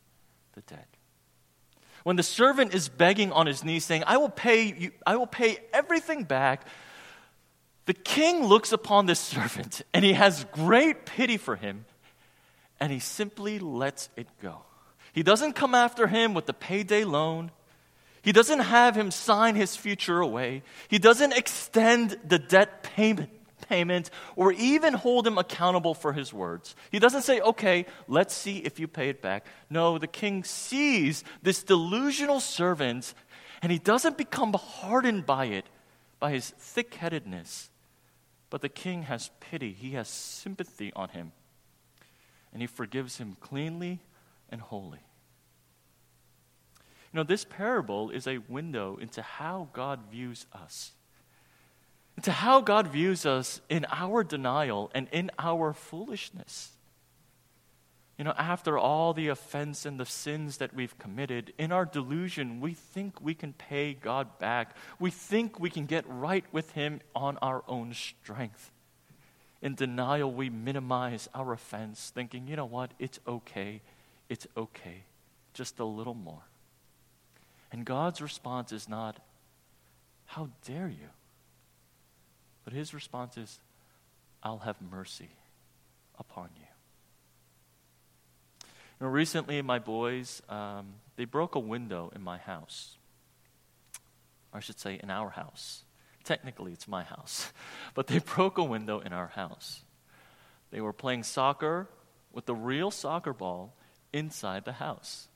the 0.53 0.61
debt. 0.61 0.89
When 2.03 2.17
the 2.17 2.21
servant 2.21 2.75
is 2.75 2.87
begging 2.87 3.31
on 3.31 3.47
his 3.47 3.63
knees, 3.63 3.83
saying, 3.83 4.03
I 4.05 4.17
will 4.17 4.29
pay, 4.29 4.65
you, 4.65 4.91
I 5.07 5.15
will 5.15 5.25
pay 5.25 5.57
everything 5.73 6.25
back, 6.25 6.67
the 7.85 7.93
king 7.93 8.43
looks 8.43 8.71
upon 8.71 9.05
this 9.05 9.19
servant 9.35 9.81
and 9.93 10.03
he 10.03 10.13
has 10.13 10.45
great 10.51 11.05
pity 11.05 11.37
for 11.37 11.55
him 11.55 11.85
and 12.79 12.91
he 12.91 12.99
simply 12.99 13.59
lets 13.59 14.09
it 14.15 14.27
go. 14.41 14.63
He 15.13 15.23
doesn't 15.23 15.53
come 15.53 15.73
after 15.73 16.07
him 16.07 16.33
with 16.33 16.45
the 16.45 16.53
payday 16.53 17.05
loan. 17.05 17.51
He 18.21 18.31
doesn't 18.31 18.59
have 18.59 18.95
him 18.95 19.11
sign 19.11 19.55
his 19.55 19.75
future 19.75 20.19
away. 20.19 20.63
He 20.89 20.97
doesn't 20.97 21.33
extend 21.33 22.17
the 22.27 22.39
debt 22.39 22.83
payment, 22.83 23.29
payment 23.69 24.09
or 24.35 24.51
even 24.51 24.93
hold 24.93 25.25
him 25.25 25.37
accountable 25.37 25.93
for 25.93 26.11
his 26.11 26.33
words. 26.33 26.75
He 26.91 26.99
doesn't 26.99 27.21
say, 27.21 27.39
okay, 27.39 27.85
let's 28.07 28.33
see 28.33 28.57
if 28.57 28.79
you 28.79 28.87
pay 28.87 29.09
it 29.09 29.21
back. 29.21 29.45
No, 29.69 29.97
the 29.97 30.07
king 30.07 30.43
sees 30.43 31.23
this 31.41 31.63
delusional 31.63 32.39
servant 32.39 33.13
and 33.61 33.71
he 33.71 33.79
doesn't 33.79 34.17
become 34.17 34.53
hardened 34.53 35.25
by 35.25 35.45
it, 35.45 35.65
by 36.19 36.31
his 36.31 36.49
thick 36.49 36.95
headedness. 36.95 37.69
But 38.55 38.61
the 38.61 38.69
king 38.69 39.03
has 39.03 39.31
pity, 39.41 39.73
he 39.73 39.95
has 39.95 40.07
sympathy 40.07 40.93
on 40.95 41.09
him, 41.09 41.33
and 42.53 42.61
he 42.61 42.67
forgives 42.67 43.17
him 43.17 43.35
cleanly 43.41 43.99
and 44.47 44.61
wholly. 44.61 45.01
You 47.11 47.17
know, 47.17 47.23
this 47.23 47.43
parable 47.43 48.11
is 48.11 48.27
a 48.27 48.37
window 48.37 48.95
into 48.95 49.21
how 49.21 49.67
God 49.73 50.09
views 50.09 50.45
us, 50.53 50.93
into 52.15 52.31
how 52.31 52.61
God 52.61 52.87
views 52.87 53.25
us 53.25 53.59
in 53.67 53.85
our 53.91 54.23
denial 54.23 54.89
and 54.95 55.09
in 55.11 55.31
our 55.37 55.73
foolishness. 55.73 56.74
You 58.17 58.23
know, 58.23 58.33
after 58.37 58.77
all 58.77 59.13
the 59.13 59.27
offense 59.27 59.85
and 59.85 59.99
the 59.99 60.05
sins 60.05 60.57
that 60.57 60.73
we've 60.73 60.97
committed, 60.97 61.53
in 61.57 61.73
our 61.73 61.85
delusion, 61.85 62.61
we 62.61 62.73
think 62.73 63.19
we 63.19 63.33
can 63.33 63.51
pay 63.51 63.93
God 63.93 64.39
back. 64.39 64.75
We 64.99 65.11
think 65.11 65.59
we 65.59 65.69
can 65.69 65.85
get 65.85 66.05
right 66.07 66.45
with 66.53 66.71
Him 66.71 67.01
on 67.13 67.37
our 67.41 67.63
own 67.67 67.93
strength. 67.93 68.71
In 69.61 69.75
denial, 69.75 70.31
we 70.31 70.49
minimize 70.49 71.27
our 71.33 71.51
offense, 71.51 72.11
thinking, 72.13 72.47
you 72.47 72.55
know 72.55 72.65
what, 72.65 72.91
it's 72.99 73.19
okay, 73.27 73.81
it's 74.29 74.47
okay, 74.55 75.03
just 75.53 75.79
a 75.79 75.85
little 75.85 76.13
more. 76.13 76.43
And 77.71 77.83
God's 77.83 78.21
response 78.21 78.71
is 78.71 78.87
not, 78.87 79.19
how 80.25 80.49
dare 80.65 80.87
you? 80.87 81.09
But 82.63 82.73
His 82.73 82.93
response 82.93 83.35
is, 83.37 83.59
I'll 84.41 84.59
have 84.59 84.77
mercy 84.81 85.29
upon 86.17 86.49
you. 86.55 86.64
Recently, 89.11 89.61
my 89.61 89.79
boys, 89.79 90.41
um, 90.49 90.95
they 91.15 91.25
broke 91.25 91.55
a 91.55 91.59
window 91.59 92.11
in 92.15 92.21
my 92.21 92.37
house. 92.37 92.97
Or 94.51 94.57
I 94.57 94.59
should 94.61 94.79
say, 94.79 94.99
in 95.01 95.09
our 95.09 95.29
house. 95.29 95.83
Technically, 96.23 96.71
it's 96.71 96.87
my 96.87 97.03
house. 97.03 97.51
But 97.93 98.07
they 98.07 98.19
broke 98.35 98.57
a 98.57 98.63
window 98.63 98.99
in 98.99 99.13
our 99.13 99.27
house. 99.27 99.83
They 100.71 100.81
were 100.81 100.93
playing 100.93 101.23
soccer 101.23 101.87
with 102.33 102.45
the 102.45 102.55
real 102.55 102.91
soccer 102.91 103.33
ball 103.33 103.75
inside 104.11 104.65
the 104.65 104.73
house. 104.73 105.27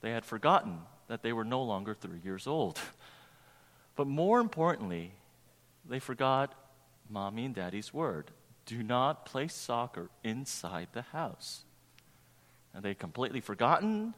They 0.00 0.10
had 0.10 0.24
forgotten 0.24 0.80
that 1.08 1.22
they 1.22 1.32
were 1.32 1.44
no 1.44 1.62
longer 1.62 1.94
three 1.94 2.20
years 2.22 2.46
old. 2.46 2.80
But 3.96 4.06
more 4.06 4.40
importantly, 4.40 5.14
they 5.88 6.00
forgot 6.00 6.54
mommy 7.08 7.46
and 7.46 7.54
daddy's 7.54 7.94
word 7.94 8.30
do 8.66 8.82
not 8.82 9.24
play 9.24 9.48
soccer 9.48 10.10
inside 10.22 10.88
the 10.92 11.02
house. 11.02 11.64
And 12.76 12.84
they 12.84 12.94
completely 12.94 13.40
forgotten, 13.40 14.12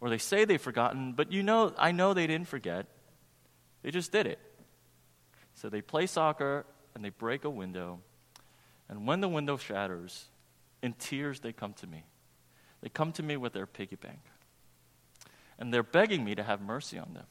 or 0.00 0.08
they 0.08 0.18
say 0.18 0.44
they've 0.44 0.60
forgotten, 0.60 1.12
but 1.12 1.32
you 1.32 1.42
know, 1.42 1.74
I 1.76 1.90
know 1.90 2.14
they 2.14 2.28
didn't 2.28 2.46
forget. 2.46 2.86
They 3.82 3.90
just 3.90 4.12
did 4.12 4.28
it. 4.28 4.38
So 5.54 5.68
they 5.68 5.82
play 5.82 6.06
soccer 6.06 6.66
and 6.94 7.04
they 7.04 7.08
break 7.08 7.44
a 7.44 7.50
window. 7.50 7.98
And 8.88 9.08
when 9.08 9.20
the 9.20 9.28
window 9.28 9.56
shatters, 9.56 10.26
in 10.82 10.92
tears 10.92 11.40
they 11.40 11.52
come 11.52 11.72
to 11.74 11.88
me. 11.88 12.04
They 12.80 12.90
come 12.90 13.10
to 13.12 13.24
me 13.24 13.36
with 13.36 13.52
their 13.52 13.66
piggy 13.66 13.96
bank. 13.96 14.20
And 15.58 15.74
they're 15.74 15.82
begging 15.82 16.24
me 16.24 16.36
to 16.36 16.44
have 16.44 16.60
mercy 16.60 16.96
on 16.96 17.12
them. 17.14 17.26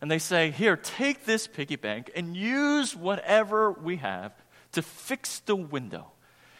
And 0.00 0.08
they 0.08 0.20
say, 0.20 0.52
Here, 0.52 0.76
take 0.76 1.24
this 1.24 1.48
piggy 1.48 1.76
bank 1.76 2.12
and 2.14 2.36
use 2.36 2.94
whatever 2.94 3.72
we 3.72 3.96
have 3.96 4.32
to 4.72 4.82
fix 4.82 5.40
the 5.40 5.56
window. 5.56 6.11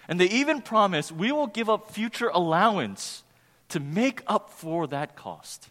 And 0.08 0.20
they 0.20 0.28
even 0.28 0.62
promise 0.62 1.12
we 1.12 1.32
will 1.32 1.46
give 1.46 1.70
up 1.70 1.90
future 1.90 2.28
allowance 2.28 3.22
to 3.68 3.80
make 3.80 4.22
up 4.26 4.50
for 4.50 4.86
that 4.88 5.16
cost. 5.16 5.70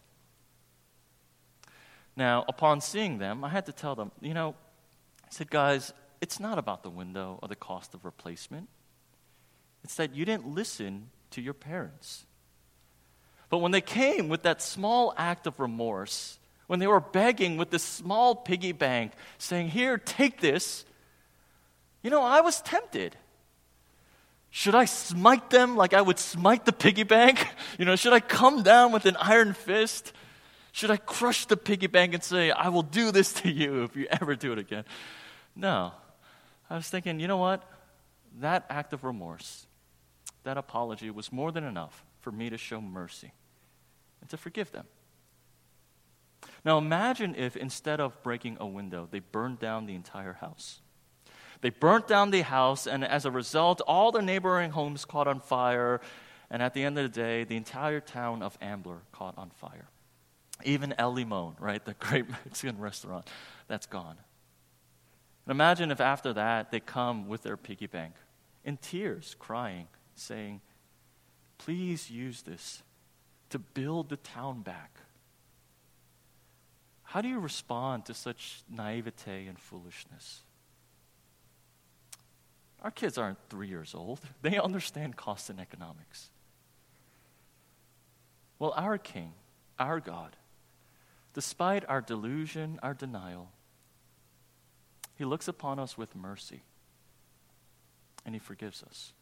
Now, 2.16 2.44
upon 2.48 2.80
seeing 2.80 3.18
them, 3.18 3.44
I 3.44 3.48
had 3.48 3.66
to 3.66 3.72
tell 3.72 3.94
them, 3.94 4.10
you 4.20 4.34
know, 4.34 4.54
I 5.24 5.28
said, 5.30 5.50
guys, 5.50 5.92
it's 6.20 6.38
not 6.38 6.58
about 6.58 6.82
the 6.82 6.90
window 6.90 7.38
or 7.42 7.48
the 7.48 7.56
cost 7.56 7.94
of 7.94 8.04
replacement. 8.04 8.68
It's 9.84 9.94
that 9.96 10.14
you 10.14 10.24
didn't 10.24 10.46
listen 10.46 11.10
to 11.30 11.40
your 11.40 11.54
parents. 11.54 12.24
But 13.48 13.58
when 13.58 13.72
they 13.72 13.80
came 13.80 14.28
with 14.28 14.42
that 14.42 14.62
small 14.62 15.12
act 15.16 15.46
of 15.46 15.58
remorse, 15.60 16.38
when 16.66 16.78
they 16.78 16.86
were 16.86 17.00
begging 17.00 17.56
with 17.56 17.70
this 17.70 17.82
small 17.82 18.34
piggy 18.34 18.72
bank, 18.72 19.12
saying, 19.38 19.68
Here, 19.68 19.98
take 19.98 20.40
this, 20.40 20.84
you 22.02 22.10
know, 22.10 22.22
I 22.22 22.40
was 22.40 22.60
tempted. 22.62 23.16
Should 24.54 24.74
I 24.74 24.84
smite 24.84 25.48
them 25.48 25.76
like 25.76 25.94
I 25.94 26.02
would 26.02 26.18
smite 26.18 26.66
the 26.66 26.72
piggy 26.72 27.04
bank? 27.04 27.48
You 27.78 27.86
know, 27.86 27.96
should 27.96 28.12
I 28.12 28.20
come 28.20 28.62
down 28.62 28.92
with 28.92 29.06
an 29.06 29.16
iron 29.16 29.54
fist? 29.54 30.12
Should 30.72 30.90
I 30.90 30.98
crush 30.98 31.46
the 31.46 31.56
piggy 31.56 31.86
bank 31.86 32.12
and 32.12 32.22
say, 32.22 32.50
I 32.50 32.68
will 32.68 32.82
do 32.82 33.10
this 33.10 33.32
to 33.40 33.50
you 33.50 33.82
if 33.84 33.96
you 33.96 34.06
ever 34.10 34.36
do 34.36 34.52
it 34.52 34.58
again? 34.58 34.84
No. 35.56 35.92
I 36.68 36.76
was 36.76 36.86
thinking, 36.88 37.18
you 37.18 37.28
know 37.28 37.38
what? 37.38 37.64
That 38.40 38.66
act 38.68 38.92
of 38.92 39.04
remorse, 39.04 39.66
that 40.44 40.58
apology 40.58 41.10
was 41.10 41.32
more 41.32 41.50
than 41.50 41.64
enough 41.64 42.04
for 42.20 42.30
me 42.30 42.50
to 42.50 42.58
show 42.58 42.80
mercy 42.80 43.32
and 44.20 44.28
to 44.28 44.36
forgive 44.36 44.70
them. 44.70 44.84
Now 46.62 46.76
imagine 46.76 47.34
if 47.36 47.56
instead 47.56 48.00
of 48.00 48.22
breaking 48.22 48.58
a 48.60 48.66
window, 48.66 49.08
they 49.10 49.20
burned 49.20 49.60
down 49.60 49.86
the 49.86 49.94
entire 49.94 50.34
house. 50.34 50.81
They 51.62 51.70
burnt 51.70 52.08
down 52.08 52.30
the 52.30 52.42
house, 52.42 52.86
and 52.86 53.04
as 53.04 53.24
a 53.24 53.30
result, 53.30 53.80
all 53.86 54.10
the 54.12 54.20
neighboring 54.20 54.72
homes 54.72 55.04
caught 55.04 55.28
on 55.28 55.40
fire. 55.40 56.00
And 56.50 56.60
at 56.60 56.74
the 56.74 56.84
end 56.84 56.98
of 56.98 57.04
the 57.04 57.20
day, 57.20 57.44
the 57.44 57.56
entire 57.56 58.00
town 58.00 58.42
of 58.42 58.58
Ambler 58.60 58.98
caught 59.12 59.38
on 59.38 59.50
fire. 59.50 59.88
Even 60.64 60.92
El 60.98 61.14
Limon, 61.14 61.54
right, 61.58 61.82
the 61.84 61.94
great 62.00 62.28
Mexican 62.28 62.78
restaurant, 62.78 63.30
that's 63.68 63.86
gone. 63.86 64.16
And 65.46 65.52
imagine 65.52 65.90
if 65.92 66.00
after 66.00 66.32
that 66.32 66.72
they 66.72 66.80
come 66.80 67.28
with 67.28 67.42
their 67.42 67.56
piggy 67.56 67.86
bank 67.86 68.14
in 68.64 68.76
tears, 68.76 69.36
crying, 69.38 69.86
saying, 70.16 70.60
Please 71.58 72.10
use 72.10 72.42
this 72.42 72.82
to 73.50 73.60
build 73.60 74.08
the 74.08 74.16
town 74.16 74.62
back. 74.62 74.98
How 77.04 77.20
do 77.20 77.28
you 77.28 77.38
respond 77.38 78.04
to 78.06 78.14
such 78.14 78.62
naivete 78.68 79.46
and 79.46 79.58
foolishness? 79.58 80.42
Our 82.82 82.90
kids 82.90 83.16
aren't 83.16 83.38
three 83.48 83.68
years 83.68 83.94
old, 83.94 84.20
they 84.42 84.58
understand 84.58 85.16
cost 85.16 85.48
and 85.48 85.60
economics. 85.60 86.28
Well, 88.58 88.74
our 88.76 88.98
King, 88.98 89.32
our 89.78 89.98
God, 89.98 90.36
despite 91.34 91.84
our 91.88 92.00
delusion, 92.00 92.78
our 92.82 92.94
denial, 92.94 93.50
he 95.16 95.24
looks 95.24 95.48
upon 95.48 95.78
us 95.78 95.96
with 95.96 96.14
mercy 96.14 96.62
and 98.24 98.34
he 98.34 98.38
forgives 98.38 98.82
us. 98.82 99.12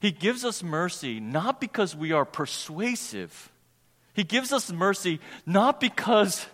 He 0.00 0.12
gives 0.12 0.44
us 0.44 0.62
mercy 0.62 1.18
not 1.18 1.60
because 1.60 1.96
we 1.96 2.12
are 2.12 2.24
persuasive. 2.24 3.50
He 4.12 4.22
gives 4.22 4.52
us 4.52 4.70
mercy 4.70 5.20
not 5.46 5.80
because 5.80 6.46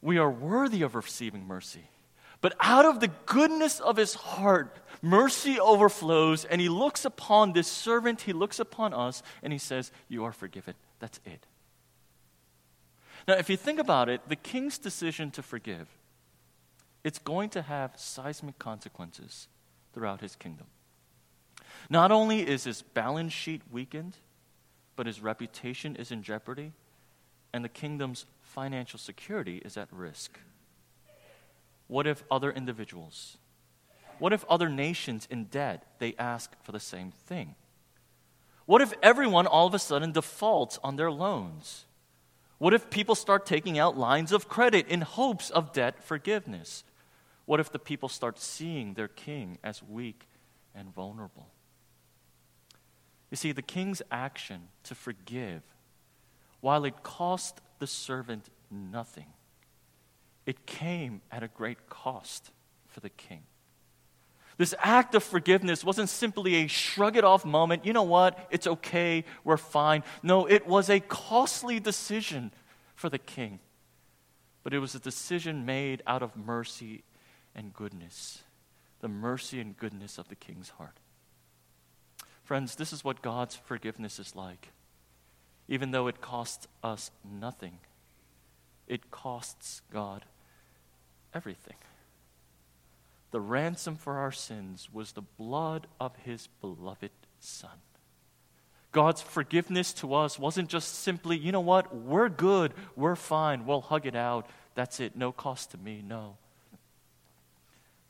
we 0.00 0.18
are 0.18 0.30
worthy 0.30 0.82
of 0.82 0.94
receiving 0.94 1.46
mercy, 1.46 1.88
but 2.42 2.54
out 2.60 2.84
of 2.84 3.00
the 3.00 3.08
goodness 3.24 3.80
of 3.80 3.96
his 3.96 4.14
heart, 4.14 4.76
mercy 5.00 5.58
overflows, 5.58 6.44
and 6.44 6.60
he 6.60 6.68
looks 6.68 7.06
upon 7.06 7.52
this 7.52 7.68
servant, 7.68 8.22
he 8.22 8.34
looks 8.34 8.58
upon 8.58 8.92
us, 8.92 9.22
and 9.42 9.52
he 9.52 9.58
says, 9.58 9.90
You 10.08 10.24
are 10.24 10.32
forgiven. 10.32 10.74
That's 10.98 11.20
it. 11.24 11.46
Now, 13.26 13.34
if 13.34 13.48
you 13.48 13.56
think 13.56 13.78
about 13.78 14.08
it, 14.08 14.28
the 14.28 14.36
king's 14.36 14.76
decision 14.76 15.30
to 15.30 15.42
forgive 15.42 15.88
it's 17.04 17.18
going 17.18 17.50
to 17.50 17.62
have 17.62 17.92
seismic 17.96 18.58
consequences 18.60 19.48
throughout 19.92 20.20
his 20.20 20.36
kingdom. 20.36 20.66
Not 21.90 22.12
only 22.12 22.46
is 22.46 22.64
his 22.64 22.82
balance 22.82 23.32
sheet 23.32 23.62
weakened, 23.72 24.16
but 24.94 25.06
his 25.06 25.20
reputation 25.20 25.96
is 25.96 26.12
in 26.12 26.22
jeopardy, 26.22 26.72
and 27.52 27.64
the 27.64 27.68
kingdom's 27.68 28.26
financial 28.40 29.00
security 29.00 29.58
is 29.64 29.76
at 29.76 29.88
risk. 29.90 30.38
What 31.92 32.06
if 32.06 32.24
other 32.30 32.50
individuals, 32.50 33.36
what 34.18 34.32
if 34.32 34.46
other 34.48 34.70
nations 34.70 35.28
in 35.30 35.44
debt, 35.44 35.84
they 35.98 36.14
ask 36.18 36.50
for 36.62 36.72
the 36.72 36.80
same 36.80 37.10
thing? 37.10 37.54
What 38.64 38.80
if 38.80 38.94
everyone 39.02 39.46
all 39.46 39.66
of 39.66 39.74
a 39.74 39.78
sudden 39.78 40.10
defaults 40.10 40.78
on 40.82 40.96
their 40.96 41.10
loans? 41.10 41.84
What 42.56 42.72
if 42.72 42.88
people 42.88 43.14
start 43.14 43.44
taking 43.44 43.78
out 43.78 43.98
lines 43.98 44.32
of 44.32 44.48
credit 44.48 44.88
in 44.88 45.02
hopes 45.02 45.50
of 45.50 45.74
debt 45.74 46.02
forgiveness? 46.02 46.82
What 47.44 47.60
if 47.60 47.70
the 47.70 47.78
people 47.78 48.08
start 48.08 48.38
seeing 48.38 48.94
their 48.94 49.08
king 49.08 49.58
as 49.62 49.82
weak 49.82 50.26
and 50.74 50.94
vulnerable? 50.94 51.48
You 53.30 53.36
see, 53.36 53.52
the 53.52 53.60
king's 53.60 54.00
action 54.10 54.68
to 54.84 54.94
forgive, 54.94 55.60
while 56.62 56.86
it 56.86 57.02
cost 57.02 57.60
the 57.80 57.86
servant 57.86 58.48
nothing, 58.70 59.26
it 60.46 60.66
came 60.66 61.20
at 61.30 61.42
a 61.42 61.48
great 61.48 61.88
cost 61.88 62.50
for 62.88 63.00
the 63.00 63.10
king. 63.10 63.42
This 64.58 64.74
act 64.78 65.14
of 65.14 65.22
forgiveness 65.22 65.84
wasn't 65.84 66.08
simply 66.08 66.56
a 66.56 66.66
shrug 66.66 67.16
it 67.16 67.24
off 67.24 67.44
moment. 67.44 67.86
You 67.86 67.92
know 67.92 68.02
what? 68.02 68.38
It's 68.50 68.66
okay. 68.66 69.24
We're 69.44 69.56
fine. 69.56 70.04
No, 70.22 70.46
it 70.46 70.66
was 70.66 70.90
a 70.90 71.00
costly 71.00 71.80
decision 71.80 72.52
for 72.94 73.08
the 73.08 73.18
king. 73.18 73.60
But 74.62 74.74
it 74.74 74.78
was 74.78 74.94
a 74.94 75.00
decision 75.00 75.66
made 75.66 76.02
out 76.06 76.22
of 76.22 76.36
mercy 76.36 77.02
and 77.54 77.72
goodness, 77.72 78.42
the 79.00 79.08
mercy 79.08 79.60
and 79.60 79.76
goodness 79.76 80.18
of 80.18 80.28
the 80.28 80.36
king's 80.36 80.70
heart. 80.70 80.98
Friends, 82.44 82.76
this 82.76 82.92
is 82.92 83.04
what 83.04 83.22
God's 83.22 83.56
forgiveness 83.56 84.18
is 84.18 84.36
like. 84.36 84.68
Even 85.68 85.90
though 85.90 86.06
it 86.06 86.20
costs 86.20 86.66
us 86.82 87.10
nothing, 87.24 87.78
it 88.86 89.10
costs 89.10 89.80
God 89.92 90.24
everything. 91.34 91.76
The 93.30 93.40
ransom 93.40 93.96
for 93.96 94.18
our 94.18 94.32
sins 94.32 94.88
was 94.92 95.12
the 95.12 95.22
blood 95.22 95.86
of 95.98 96.14
his 96.16 96.48
beloved 96.60 97.10
Son. 97.40 97.70
God's 98.92 99.22
forgiveness 99.22 99.94
to 99.94 100.14
us 100.14 100.38
wasn't 100.38 100.68
just 100.68 100.96
simply, 100.96 101.38
you 101.38 101.50
know 101.50 101.60
what, 101.60 101.96
we're 101.96 102.28
good, 102.28 102.74
we're 102.94 103.16
fine, 103.16 103.64
we'll 103.64 103.80
hug 103.80 104.04
it 104.04 104.14
out, 104.14 104.50
that's 104.74 105.00
it, 105.00 105.16
no 105.16 105.32
cost 105.32 105.70
to 105.70 105.78
me. 105.78 106.02
No 106.06 106.36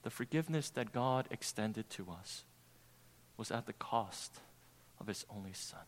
the 0.02 0.10
forgiveness 0.10 0.70
that 0.70 0.92
God 0.92 1.28
extended 1.30 1.88
to 1.90 2.08
us 2.10 2.44
was 3.36 3.50
at 3.50 3.66
the 3.66 3.72
cost 3.72 4.40
of 5.00 5.06
his 5.06 5.24
only 5.30 5.52
son. 5.52 5.80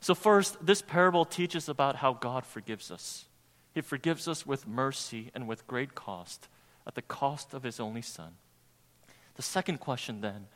So, 0.00 0.14
first, 0.14 0.64
this 0.64 0.82
parable 0.82 1.24
teaches 1.24 1.68
about 1.68 1.96
how 1.96 2.12
God 2.12 2.44
forgives 2.44 2.90
us. 2.90 3.24
He 3.74 3.80
forgives 3.80 4.28
us 4.28 4.46
with 4.46 4.68
mercy 4.68 5.30
and 5.34 5.48
with 5.48 5.66
great 5.66 5.94
cost, 5.94 6.48
at 6.86 6.94
the 6.94 7.02
cost 7.02 7.52
of 7.52 7.64
his 7.64 7.80
only 7.80 8.02
son. 8.02 8.34
The 9.34 9.42
second 9.42 9.80
question 9.80 10.20
then 10.20 10.46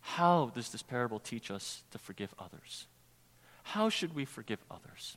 how 0.00 0.50
does 0.54 0.70
this 0.70 0.82
parable 0.82 1.18
teach 1.18 1.50
us 1.50 1.82
to 1.90 1.98
forgive 1.98 2.34
others? 2.38 2.86
How 3.62 3.88
should 3.88 4.14
we 4.14 4.24
forgive 4.24 4.60
others? 4.70 5.16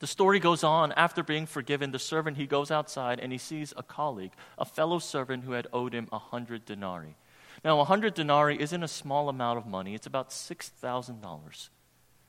The 0.00 0.06
story 0.06 0.40
goes 0.40 0.64
on. 0.64 0.92
After 0.92 1.22
being 1.22 1.46
forgiven, 1.46 1.92
the 1.92 1.98
servant 1.98 2.36
he 2.36 2.46
goes 2.46 2.70
outside 2.70 3.20
and 3.20 3.30
he 3.30 3.38
sees 3.38 3.72
a 3.76 3.82
colleague, 3.82 4.32
a 4.58 4.64
fellow 4.64 4.98
servant 4.98 5.44
who 5.44 5.52
had 5.52 5.68
owed 5.72 5.94
him 5.94 6.08
a 6.10 6.18
hundred 6.18 6.64
denarii. 6.64 7.16
Now, 7.64 7.78
a 7.80 7.84
hundred 7.84 8.14
denarii 8.14 8.60
isn't 8.60 8.82
a 8.82 8.88
small 8.88 9.28
amount 9.28 9.58
of 9.58 9.66
money. 9.66 9.94
It's 9.94 10.06
about 10.06 10.32
six 10.32 10.68
thousand 10.68 11.20
dollars. 11.20 11.70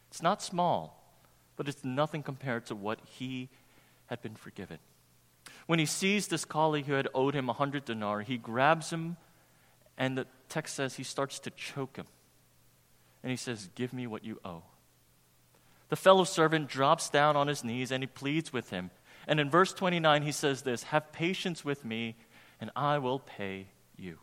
It's 0.09 0.21
not 0.21 0.43
small, 0.43 1.03
but 1.55 1.67
it's 1.67 1.83
nothing 1.83 2.21
compared 2.21 2.67
to 2.67 2.75
what 2.75 2.99
he 3.03 3.49
had 4.07 4.21
been 4.21 4.35
forgiven. 4.35 4.79
When 5.65 5.79
he 5.79 5.85
sees 5.85 6.27
this 6.27 6.45
colleague 6.45 6.85
who 6.85 6.93
had 6.93 7.07
owed 7.13 7.35
him 7.35 7.49
a 7.49 7.53
hundred 7.53 7.85
denarii, 7.85 8.25
he 8.25 8.37
grabs 8.37 8.89
him, 8.89 9.17
and 9.97 10.17
the 10.17 10.27
text 10.49 10.75
says 10.75 10.95
he 10.95 11.03
starts 11.03 11.39
to 11.39 11.49
choke 11.51 11.97
him. 11.97 12.07
And 13.21 13.29
he 13.29 13.37
says, 13.37 13.69
Give 13.75 13.93
me 13.93 14.07
what 14.07 14.25
you 14.25 14.39
owe. 14.43 14.63
The 15.89 15.95
fellow 15.95 16.23
servant 16.23 16.67
drops 16.67 17.09
down 17.09 17.35
on 17.35 17.47
his 17.47 17.63
knees 17.63 17.91
and 17.91 18.01
he 18.03 18.07
pleads 18.07 18.51
with 18.51 18.71
him. 18.71 18.89
And 19.27 19.39
in 19.39 19.49
verse 19.49 19.73
29, 19.73 20.23
he 20.23 20.31
says 20.31 20.63
this 20.63 20.83
Have 20.83 21.11
patience 21.13 21.63
with 21.63 21.85
me, 21.85 22.15
and 22.59 22.71
I 22.75 22.97
will 22.97 23.19
pay 23.19 23.67
you. 23.95 24.19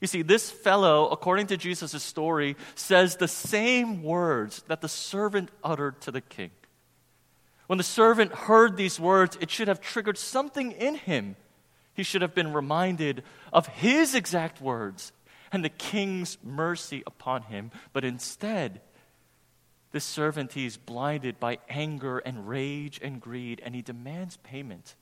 You 0.00 0.06
see, 0.06 0.22
this 0.22 0.50
fellow, 0.50 1.08
according 1.08 1.48
to 1.48 1.56
Jesus' 1.56 2.02
story, 2.02 2.56
says 2.74 3.16
the 3.16 3.28
same 3.28 4.02
words 4.02 4.62
that 4.68 4.80
the 4.80 4.88
servant 4.88 5.50
uttered 5.62 6.00
to 6.02 6.10
the 6.10 6.22
king. 6.22 6.50
When 7.70 7.78
the 7.78 7.84
servant 7.84 8.32
heard 8.32 8.76
these 8.76 8.98
words, 8.98 9.38
it 9.40 9.48
should 9.48 9.68
have 9.68 9.80
triggered 9.80 10.18
something 10.18 10.72
in 10.72 10.96
him. 10.96 11.36
He 11.94 12.02
should 12.02 12.20
have 12.20 12.34
been 12.34 12.52
reminded 12.52 13.22
of 13.52 13.68
his 13.68 14.16
exact 14.16 14.60
words 14.60 15.12
and 15.52 15.64
the 15.64 15.68
king's 15.68 16.36
mercy 16.42 17.04
upon 17.06 17.42
him. 17.42 17.70
But 17.92 18.04
instead, 18.04 18.80
this 19.92 20.04
servant, 20.04 20.54
he 20.54 20.66
is 20.66 20.78
blinded 20.78 21.38
by 21.38 21.58
anger 21.68 22.18
and 22.18 22.48
rage 22.48 22.98
and 23.00 23.20
greed, 23.20 23.62
and 23.64 23.72
he 23.72 23.82
demands 23.82 24.36
payment. 24.38 24.96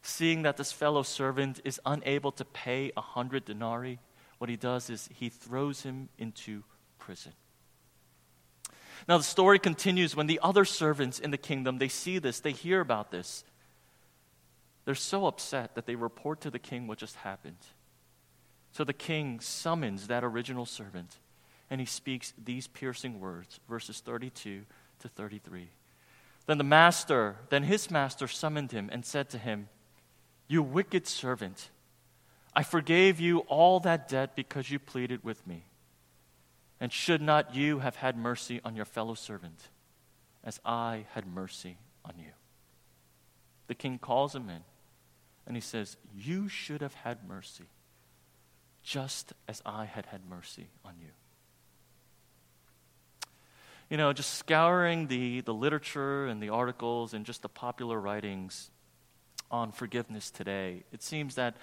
Seeing 0.00 0.44
that 0.44 0.56
this 0.56 0.72
fellow 0.72 1.02
servant 1.02 1.60
is 1.66 1.78
unable 1.84 2.32
to 2.32 2.46
pay 2.46 2.92
a 2.96 3.02
hundred 3.02 3.44
denarii, 3.44 3.98
what 4.38 4.48
he 4.48 4.56
does 4.56 4.88
is 4.88 5.10
he 5.12 5.28
throws 5.28 5.82
him 5.82 6.08
into 6.16 6.64
prison. 6.98 7.34
Now 9.08 9.16
the 9.16 9.24
story 9.24 9.58
continues 9.58 10.14
when 10.14 10.26
the 10.26 10.38
other 10.42 10.66
servants 10.66 11.18
in 11.18 11.30
the 11.30 11.38
kingdom 11.38 11.78
they 11.78 11.88
see 11.88 12.18
this, 12.18 12.40
they 12.40 12.52
hear 12.52 12.80
about 12.80 13.10
this. 13.10 13.42
They're 14.84 14.94
so 14.94 15.26
upset 15.26 15.74
that 15.74 15.86
they 15.86 15.94
report 15.94 16.42
to 16.42 16.50
the 16.50 16.58
king 16.58 16.86
what 16.86 16.98
just 16.98 17.16
happened. 17.16 17.56
So 18.72 18.84
the 18.84 18.92
king 18.92 19.40
summons 19.40 20.06
that 20.06 20.24
original 20.24 20.66
servant 20.66 21.18
and 21.70 21.80
he 21.80 21.86
speaks 21.86 22.32
these 22.42 22.66
piercing 22.66 23.20
words, 23.20 23.60
verses 23.68 24.00
32 24.00 24.62
to 25.00 25.08
33. 25.08 25.68
Then 26.46 26.58
the 26.58 26.64
master, 26.64 27.36
then 27.50 27.64
his 27.64 27.90
master 27.90 28.26
summoned 28.26 28.72
him 28.72 28.88
and 28.90 29.04
said 29.04 29.28
to 29.30 29.38
him, 29.38 29.68
You 30.48 30.62
wicked 30.62 31.06
servant, 31.06 31.70
I 32.54 32.62
forgave 32.62 33.20
you 33.20 33.40
all 33.40 33.80
that 33.80 34.08
debt 34.08 34.34
because 34.34 34.70
you 34.70 34.78
pleaded 34.78 35.22
with 35.24 35.46
me. 35.46 35.64
And 36.80 36.92
should 36.92 37.20
not 37.20 37.54
you 37.54 37.80
have 37.80 37.96
had 37.96 38.16
mercy 38.16 38.60
on 38.64 38.76
your 38.76 38.84
fellow 38.84 39.14
servant, 39.14 39.68
as 40.44 40.60
I 40.64 41.06
had 41.12 41.26
mercy 41.26 41.78
on 42.04 42.14
you? 42.18 42.30
The 43.66 43.74
king 43.74 43.98
calls 43.98 44.34
him 44.34 44.48
in 44.48 44.62
and 45.46 45.56
he 45.56 45.60
says, 45.60 45.96
You 46.14 46.48
should 46.48 46.82
have 46.82 46.94
had 46.94 47.26
mercy, 47.26 47.64
just 48.82 49.32
as 49.48 49.62
I 49.66 49.86
had 49.86 50.06
had 50.06 50.20
mercy 50.28 50.68
on 50.84 50.94
you. 51.00 51.08
You 53.90 53.96
know, 53.96 54.12
just 54.12 54.34
scouring 54.34 55.06
the, 55.06 55.40
the 55.40 55.54
literature 55.54 56.26
and 56.26 56.42
the 56.42 56.50
articles 56.50 57.14
and 57.14 57.24
just 57.24 57.40
the 57.40 57.48
popular 57.48 57.98
writings 57.98 58.70
on 59.50 59.72
forgiveness 59.72 60.30
today, 60.30 60.84
it 60.92 61.02
seems 61.02 61.36
that 61.36 61.56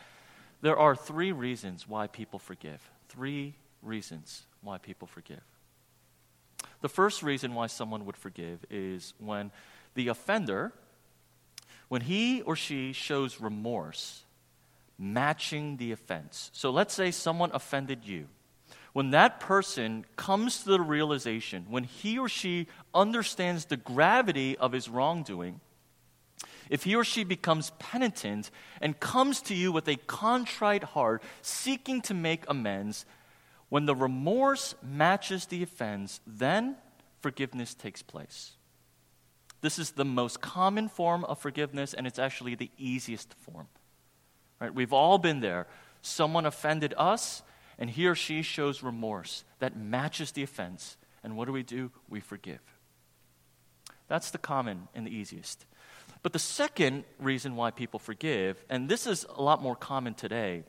there 0.61 0.75
are 0.75 0.95
three 0.95 1.31
reasons 1.31 1.87
why 1.87 2.07
people 2.07 2.39
forgive. 2.39 2.89
Three 3.09 3.53
reasons 3.85 4.43
why 4.61 4.77
people 4.77 5.07
forgive. 5.07 5.43
The 6.81 6.89
first 6.89 7.23
reason 7.23 7.53
why 7.53 7.67
someone 7.67 8.05
would 8.05 8.17
forgive 8.17 8.65
is 8.69 9.13
when 9.17 9.51
the 9.93 10.07
offender, 10.09 10.73
when 11.87 12.01
he 12.01 12.41
or 12.41 12.55
she 12.55 12.93
shows 12.93 13.39
remorse 13.39 14.23
matching 14.97 15.77
the 15.77 15.91
offense. 15.91 16.49
So 16.53 16.69
let's 16.71 16.93
say 16.93 17.11
someone 17.11 17.51
offended 17.53 18.05
you. 18.05 18.27
When 18.93 19.11
that 19.11 19.41
person 19.41 20.05
comes 20.15 20.63
to 20.63 20.69
the 20.69 20.79
realization, 20.79 21.65
when 21.69 21.83
he 21.83 22.17
or 22.17 22.29
she 22.29 22.67
understands 22.93 23.65
the 23.65 23.75
gravity 23.77 24.57
of 24.57 24.71
his 24.71 24.87
wrongdoing, 24.87 25.59
if 26.69 26.83
he 26.83 26.95
or 26.95 27.03
she 27.03 27.23
becomes 27.23 27.71
penitent 27.77 28.49
and 28.81 28.99
comes 28.99 29.41
to 29.41 29.53
you 29.53 29.71
with 29.71 29.87
a 29.87 29.97
contrite 29.97 30.83
heart, 30.83 31.21
seeking 31.41 32.01
to 32.03 32.13
make 32.13 32.45
amends, 32.47 33.05
when 33.69 33.85
the 33.85 33.95
remorse 33.95 34.75
matches 34.83 35.45
the 35.47 35.63
offense, 35.63 36.19
then 36.25 36.75
forgiveness 37.21 37.73
takes 37.73 38.01
place. 38.01 38.53
This 39.61 39.79
is 39.79 39.91
the 39.91 40.05
most 40.05 40.41
common 40.41 40.87
form 40.87 41.25
of 41.25 41.39
forgiveness, 41.39 41.93
and 41.93 42.05
it's 42.05 42.19
actually 42.19 42.55
the 42.55 42.69
easiest 42.77 43.33
form. 43.39 43.67
Right? 44.59 44.73
We've 44.73 44.93
all 44.93 45.17
been 45.17 45.39
there. 45.39 45.67
Someone 46.01 46.45
offended 46.45 46.93
us, 46.97 47.41
and 47.79 47.89
he 47.89 48.05
or 48.05 48.15
she 48.15 48.43
shows 48.43 48.83
remorse 48.83 49.43
that 49.59 49.75
matches 49.75 50.31
the 50.31 50.43
offense. 50.43 50.97
And 51.23 51.35
what 51.35 51.45
do 51.45 51.51
we 51.51 51.63
do? 51.63 51.91
We 52.07 52.19
forgive. 52.19 52.61
That's 54.07 54.29
the 54.29 54.37
common 54.37 54.87
and 54.93 55.07
the 55.07 55.15
easiest. 55.15 55.65
But 56.21 56.33
the 56.33 56.39
second 56.39 57.03
reason 57.19 57.55
why 57.55 57.71
people 57.71 57.99
forgive, 57.99 58.63
and 58.69 58.87
this 58.87 59.07
is 59.07 59.25
a 59.35 59.41
lot 59.41 59.61
more 59.61 59.75
common 59.75 60.13
today, 60.13 60.63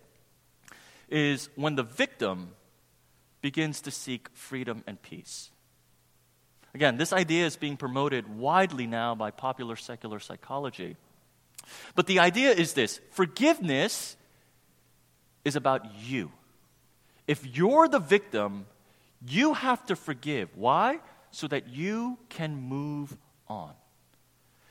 is 1.09 1.51
when 1.55 1.77
the 1.77 1.83
victim 1.83 2.51
begins 3.41 3.81
to 3.83 3.91
seek 3.91 4.29
freedom 4.33 4.83
and 4.87 5.01
peace. 5.01 5.51
Again, 6.75 6.99
this 6.99 7.13
idea 7.13 7.47
is 7.47 7.57
being 7.57 7.77
promoted 7.77 8.29
widely 8.37 8.87
now 8.87 9.15
by 9.15 9.31
popular 9.31 9.77
secular 9.77 10.21
psychology. 10.21 10.97
But 11.95 12.07
the 12.07 12.19
idea 12.19 12.51
is 12.51 12.75
this 12.75 13.01
forgiveness 13.11 14.17
is 15.45 15.57
about 15.57 15.87
you. 16.03 16.31
If 17.27 17.57
you're 17.57 17.89
the 17.89 17.99
victim, 17.99 18.67
you 19.27 19.55
have 19.55 19.87
to 19.87 19.97
forgive. 19.97 20.51
Why? 20.55 21.01
So 21.31 21.49
that 21.49 21.69
you 21.69 22.19
can 22.29 22.55
move 22.57 23.17
on. 23.49 23.73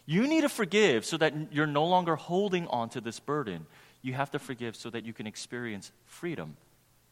You 0.06 0.28
need 0.28 0.42
to 0.42 0.50
forgive 0.50 1.06
so 1.06 1.18
that 1.18 1.34
you're 1.52 1.66
no 1.66 1.86
longer 1.86 2.16
holding 2.16 2.68
on 2.68 2.90
to 2.90 3.02
this 3.02 3.20
burden. 3.20 3.66
You 4.02 4.14
have 4.14 4.32
to 4.32 4.40
forgive 4.40 4.76
so 4.76 4.90
that 4.92 5.04
you 5.04 5.14
can 5.14 5.26
experience 5.26 5.92
freedom 6.06 6.58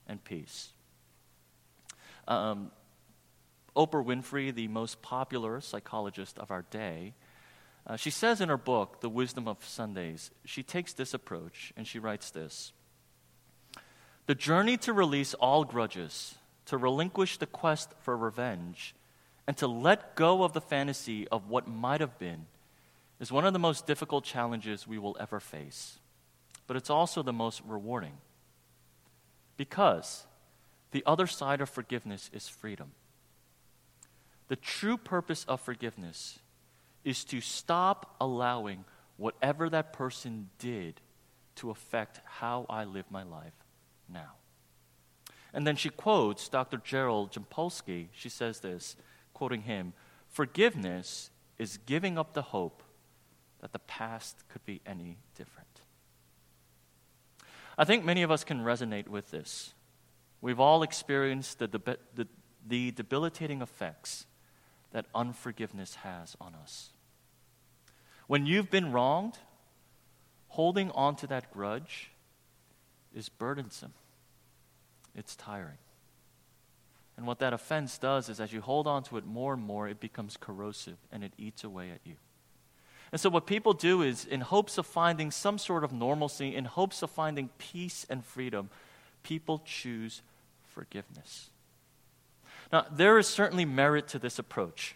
and 0.07 0.23
peace. 0.23 0.69
Um, 2.27 2.71
Oprah 3.75 4.05
Winfrey, 4.05 4.53
the 4.53 4.67
most 4.67 5.01
popular 5.01 5.59
psychologist 5.61 6.37
of 6.37 6.51
our 6.51 6.63
day, 6.69 7.13
uh, 7.85 7.97
she 7.97 8.09
says 8.09 8.39
in 8.39 8.49
her 8.49 8.57
book, 8.57 9.01
The 9.01 9.09
Wisdom 9.09 9.47
of 9.47 9.65
Sundays, 9.65 10.31
she 10.45 10.63
takes 10.63 10.93
this 10.93 11.13
approach 11.13 11.73
and 11.75 11.87
she 11.87 11.99
writes 11.99 12.29
this 12.29 12.71
The 14.27 14.35
journey 14.35 14.77
to 14.77 14.93
release 14.93 15.33
all 15.33 15.65
grudges, 15.65 16.35
to 16.67 16.77
relinquish 16.77 17.37
the 17.37 17.45
quest 17.45 17.93
for 17.99 18.15
revenge, 18.15 18.95
and 19.47 19.57
to 19.57 19.67
let 19.67 20.15
go 20.15 20.43
of 20.43 20.53
the 20.53 20.61
fantasy 20.61 21.27
of 21.27 21.49
what 21.49 21.67
might 21.67 21.99
have 21.99 22.17
been 22.17 22.45
is 23.19 23.31
one 23.31 23.45
of 23.45 23.53
the 23.53 23.59
most 23.59 23.85
difficult 23.85 24.23
challenges 24.23 24.87
we 24.87 24.97
will 24.97 25.17
ever 25.19 25.39
face. 25.39 25.99
But 26.67 26.77
it's 26.77 26.89
also 26.89 27.21
the 27.21 27.33
most 27.33 27.61
rewarding. 27.67 28.17
Because 29.57 30.25
the 30.93 31.03
other 31.05 31.27
side 31.27 31.59
of 31.59 31.69
forgiveness 31.69 32.29
is 32.31 32.47
freedom. 32.47 32.91
The 34.47 34.55
true 34.55 34.95
purpose 34.95 35.43
of 35.45 35.59
forgiveness 35.59 36.39
is 37.03 37.23
to 37.25 37.41
stop 37.41 38.15
allowing 38.21 38.85
whatever 39.17 39.69
that 39.69 39.91
person 39.91 40.49
did 40.59 41.01
to 41.55 41.71
affect 41.71 42.21
how 42.25 42.67
I 42.69 42.83
live 42.83 43.05
my 43.09 43.23
life 43.23 43.53
now. 44.07 44.33
And 45.51 45.65
then 45.65 45.75
she 45.75 45.89
quotes 45.89 46.47
Dr. 46.47 46.77
Gerald 46.77 47.31
Jampolsky. 47.31 48.07
She 48.11 48.29
says 48.29 48.59
this, 48.59 48.95
quoting 49.33 49.63
him 49.63 49.93
Forgiveness 50.29 51.31
is 51.57 51.77
giving 51.85 52.17
up 52.17 52.33
the 52.33 52.41
hope 52.41 52.83
that 53.61 53.71
the 53.71 53.79
past 53.79 54.43
could 54.49 54.65
be 54.65 54.81
any 54.85 55.17
different. 55.35 55.81
I 57.77 57.83
think 57.83 58.05
many 58.05 58.21
of 58.21 58.29
us 58.29 58.43
can 58.43 58.59
resonate 58.59 59.07
with 59.07 59.31
this. 59.31 59.73
We've 60.43 60.59
all 60.59 60.83
experienced 60.83 61.59
the, 61.59 61.69
deb- 61.69 61.99
the, 62.15 62.27
the 62.67 62.91
debilitating 62.91 63.61
effects 63.61 64.25
that 64.91 65.05
unforgiveness 65.15 65.95
has 65.95 66.35
on 66.41 66.53
us. 66.53 66.89
When 68.27 68.45
you've 68.45 68.69
been 68.69 68.91
wronged, 68.91 69.37
holding 70.49 70.91
on 70.91 71.15
to 71.15 71.27
that 71.27 71.53
grudge 71.53 72.11
is 73.15 73.29
burdensome, 73.29 73.93
it's 75.15 75.37
tiring. 75.37 75.77
And 77.15 77.25
what 77.25 77.39
that 77.39 77.53
offense 77.53 77.97
does 77.97 78.27
is, 78.27 78.41
as 78.41 78.51
you 78.51 78.59
hold 78.59 78.85
on 78.85 79.03
to 79.03 79.15
it 79.15 79.25
more 79.25 79.53
and 79.53 79.63
more, 79.63 79.87
it 79.87 80.01
becomes 80.01 80.35
corrosive 80.35 80.97
and 81.09 81.23
it 81.23 81.31
eats 81.37 81.63
away 81.63 81.89
at 81.89 82.01
you. 82.03 82.15
And 83.13 83.21
so, 83.21 83.29
what 83.29 83.45
people 83.45 83.71
do 83.71 84.01
is, 84.01 84.25
in 84.25 84.41
hopes 84.41 84.77
of 84.77 84.85
finding 84.85 85.31
some 85.31 85.57
sort 85.57 85.85
of 85.85 85.93
normalcy, 85.93 86.53
in 86.53 86.65
hopes 86.65 87.01
of 87.01 87.11
finding 87.11 87.49
peace 87.59 88.05
and 88.09 88.25
freedom, 88.25 88.69
people 89.21 89.61
choose 89.63 90.21
forgiveness. 90.73 91.49
Now, 92.71 92.85
there 92.91 93.17
is 93.17 93.27
certainly 93.27 93.65
merit 93.65 94.07
to 94.09 94.19
this 94.19 94.39
approach. 94.39 94.95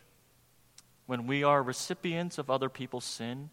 when 1.05 1.25
we 1.25 1.41
are 1.41 1.63
recipients 1.63 2.37
of 2.37 2.49
other 2.49 2.67
people's 2.67 3.05
sin, 3.05 3.49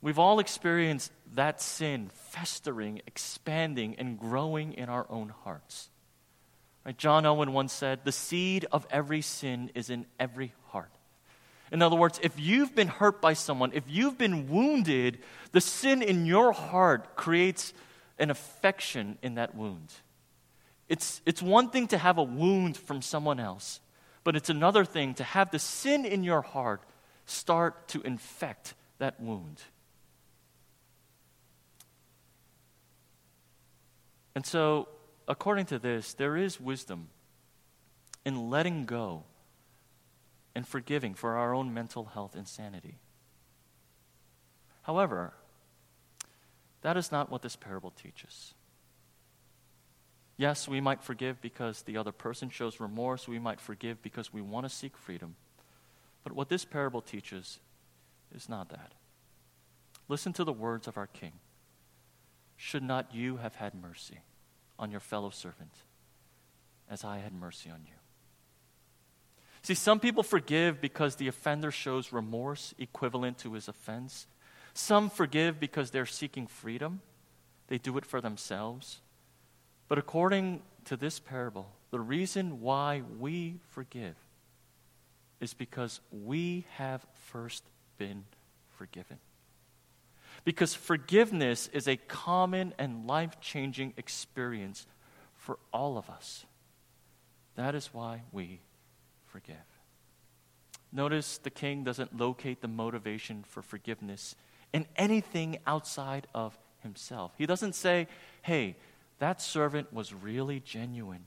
we've 0.00 0.18
all 0.18 0.38
experienced 0.38 1.10
that 1.34 1.60
sin 1.60 2.08
festering, 2.14 3.02
expanding, 3.04 3.96
and 3.96 4.16
growing 4.16 4.72
in 4.74 4.88
our 4.88 5.04
own 5.10 5.30
hearts. 5.42 5.90
Right? 6.86 6.96
John 6.96 7.26
Owen 7.26 7.52
once 7.52 7.72
said, 7.72 8.00
The 8.04 8.12
seed 8.12 8.66
of 8.70 8.86
every 8.90 9.22
sin 9.22 9.70
is 9.74 9.90
in 9.90 10.06
every 10.20 10.52
heart. 10.68 10.92
In 11.72 11.82
other 11.82 11.96
words, 11.96 12.20
if 12.22 12.38
you've 12.38 12.74
been 12.74 12.88
hurt 12.88 13.20
by 13.20 13.32
someone, 13.32 13.72
if 13.72 13.84
you've 13.88 14.18
been 14.18 14.48
wounded, 14.48 15.18
the 15.52 15.60
sin 15.60 16.02
in 16.02 16.26
your 16.26 16.52
heart 16.52 17.16
creates 17.16 17.72
an 18.18 18.30
affection 18.30 19.18
in 19.22 19.34
that 19.34 19.54
wound. 19.54 19.92
It's, 20.88 21.22
it's 21.24 21.40
one 21.40 21.70
thing 21.70 21.88
to 21.88 21.98
have 21.98 22.18
a 22.18 22.22
wound 22.22 22.76
from 22.76 23.02
someone 23.02 23.40
else, 23.40 23.80
but 24.24 24.36
it's 24.36 24.50
another 24.50 24.84
thing 24.84 25.14
to 25.14 25.24
have 25.24 25.50
the 25.50 25.58
sin 25.58 26.04
in 26.04 26.24
your 26.24 26.42
heart 26.42 26.82
start 27.26 27.88
to 27.88 28.02
infect 28.02 28.74
that 28.98 29.20
wound. 29.20 29.62
And 34.34 34.46
so, 34.46 34.88
according 35.28 35.66
to 35.66 35.78
this, 35.78 36.14
there 36.14 36.36
is 36.36 36.60
wisdom 36.60 37.08
in 38.24 38.50
letting 38.50 38.84
go 38.84 39.24
and 40.54 40.66
forgiving 40.66 41.14
for 41.14 41.36
our 41.36 41.54
own 41.54 41.72
mental 41.72 42.06
health 42.06 42.34
and 42.34 42.46
sanity. 42.46 42.98
However, 44.82 45.32
that 46.82 46.96
is 46.96 47.12
not 47.12 47.30
what 47.30 47.42
this 47.42 47.56
parable 47.56 47.90
teaches. 47.90 48.54
Yes, 50.42 50.66
we 50.66 50.80
might 50.80 51.04
forgive 51.04 51.40
because 51.40 51.82
the 51.82 51.96
other 51.96 52.10
person 52.10 52.50
shows 52.50 52.80
remorse. 52.80 53.28
We 53.28 53.38
might 53.38 53.60
forgive 53.60 54.02
because 54.02 54.32
we 54.32 54.42
want 54.42 54.66
to 54.66 54.74
seek 54.74 54.96
freedom. 54.96 55.36
But 56.24 56.32
what 56.32 56.48
this 56.48 56.64
parable 56.64 57.00
teaches 57.00 57.60
is 58.34 58.48
not 58.48 58.68
that. 58.70 58.90
Listen 60.08 60.32
to 60.32 60.42
the 60.42 60.52
words 60.52 60.88
of 60.88 60.96
our 60.96 61.06
King. 61.06 61.34
Should 62.56 62.82
not 62.82 63.14
you 63.14 63.36
have 63.36 63.54
had 63.54 63.72
mercy 63.72 64.18
on 64.80 64.90
your 64.90 64.98
fellow 64.98 65.30
servant 65.30 65.76
as 66.90 67.04
I 67.04 67.18
had 67.18 67.32
mercy 67.32 67.70
on 67.70 67.82
you? 67.86 67.94
See, 69.62 69.74
some 69.74 70.00
people 70.00 70.24
forgive 70.24 70.80
because 70.80 71.14
the 71.14 71.28
offender 71.28 71.70
shows 71.70 72.12
remorse 72.12 72.74
equivalent 72.80 73.38
to 73.38 73.52
his 73.52 73.68
offense. 73.68 74.26
Some 74.74 75.08
forgive 75.08 75.60
because 75.60 75.92
they're 75.92 76.04
seeking 76.04 76.48
freedom, 76.48 77.00
they 77.68 77.78
do 77.78 77.96
it 77.96 78.04
for 78.04 78.20
themselves. 78.20 79.02
But 79.92 79.98
according 79.98 80.62
to 80.86 80.96
this 80.96 81.20
parable, 81.20 81.68
the 81.90 82.00
reason 82.00 82.62
why 82.62 83.02
we 83.18 83.58
forgive 83.72 84.14
is 85.38 85.52
because 85.52 86.00
we 86.10 86.64
have 86.76 87.04
first 87.26 87.62
been 87.98 88.24
forgiven. 88.70 89.18
Because 90.44 90.74
forgiveness 90.74 91.68
is 91.74 91.86
a 91.86 91.98
common 91.98 92.72
and 92.78 93.06
life 93.06 93.38
changing 93.42 93.92
experience 93.98 94.86
for 95.36 95.58
all 95.74 95.98
of 95.98 96.08
us. 96.08 96.46
That 97.56 97.74
is 97.74 97.92
why 97.92 98.22
we 98.32 98.60
forgive. 99.26 99.56
Notice 100.90 101.36
the 101.36 101.50
king 101.50 101.84
doesn't 101.84 102.16
locate 102.16 102.62
the 102.62 102.66
motivation 102.66 103.44
for 103.46 103.60
forgiveness 103.60 104.36
in 104.72 104.86
anything 104.96 105.58
outside 105.66 106.28
of 106.34 106.58
himself. 106.82 107.32
He 107.36 107.44
doesn't 107.44 107.74
say, 107.74 108.08
hey, 108.40 108.76
that 109.22 109.40
servant 109.40 109.92
was 109.92 110.12
really 110.12 110.58
genuine. 110.58 111.26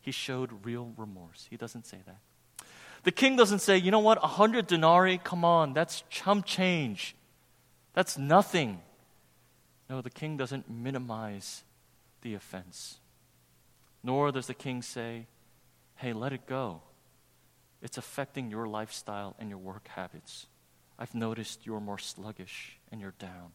He 0.00 0.12
showed 0.12 0.64
real 0.64 0.94
remorse. 0.96 1.46
He 1.50 1.58
doesn't 1.58 1.86
say 1.86 1.98
that. 2.06 2.20
The 3.02 3.12
king 3.12 3.36
doesn't 3.36 3.58
say, 3.58 3.76
you 3.76 3.90
know 3.90 3.98
what, 3.98 4.16
a 4.22 4.26
hundred 4.26 4.66
denarii, 4.66 5.18
come 5.18 5.44
on, 5.44 5.74
that's 5.74 6.04
chump 6.08 6.46
change. 6.46 7.14
That's 7.92 8.16
nothing. 8.16 8.80
No, 9.90 10.00
the 10.00 10.08
king 10.08 10.38
doesn't 10.38 10.70
minimize 10.70 11.64
the 12.22 12.32
offense. 12.32 12.98
Nor 14.02 14.32
does 14.32 14.46
the 14.46 14.54
king 14.54 14.80
say, 14.80 15.26
hey, 15.96 16.14
let 16.14 16.32
it 16.32 16.46
go. 16.46 16.80
It's 17.82 17.98
affecting 17.98 18.50
your 18.50 18.66
lifestyle 18.66 19.36
and 19.38 19.50
your 19.50 19.58
work 19.58 19.86
habits. 19.88 20.46
I've 20.98 21.14
noticed 21.14 21.66
you're 21.66 21.80
more 21.80 21.98
sluggish 21.98 22.78
and 22.90 23.02
you're 23.02 23.14
down. 23.18 23.52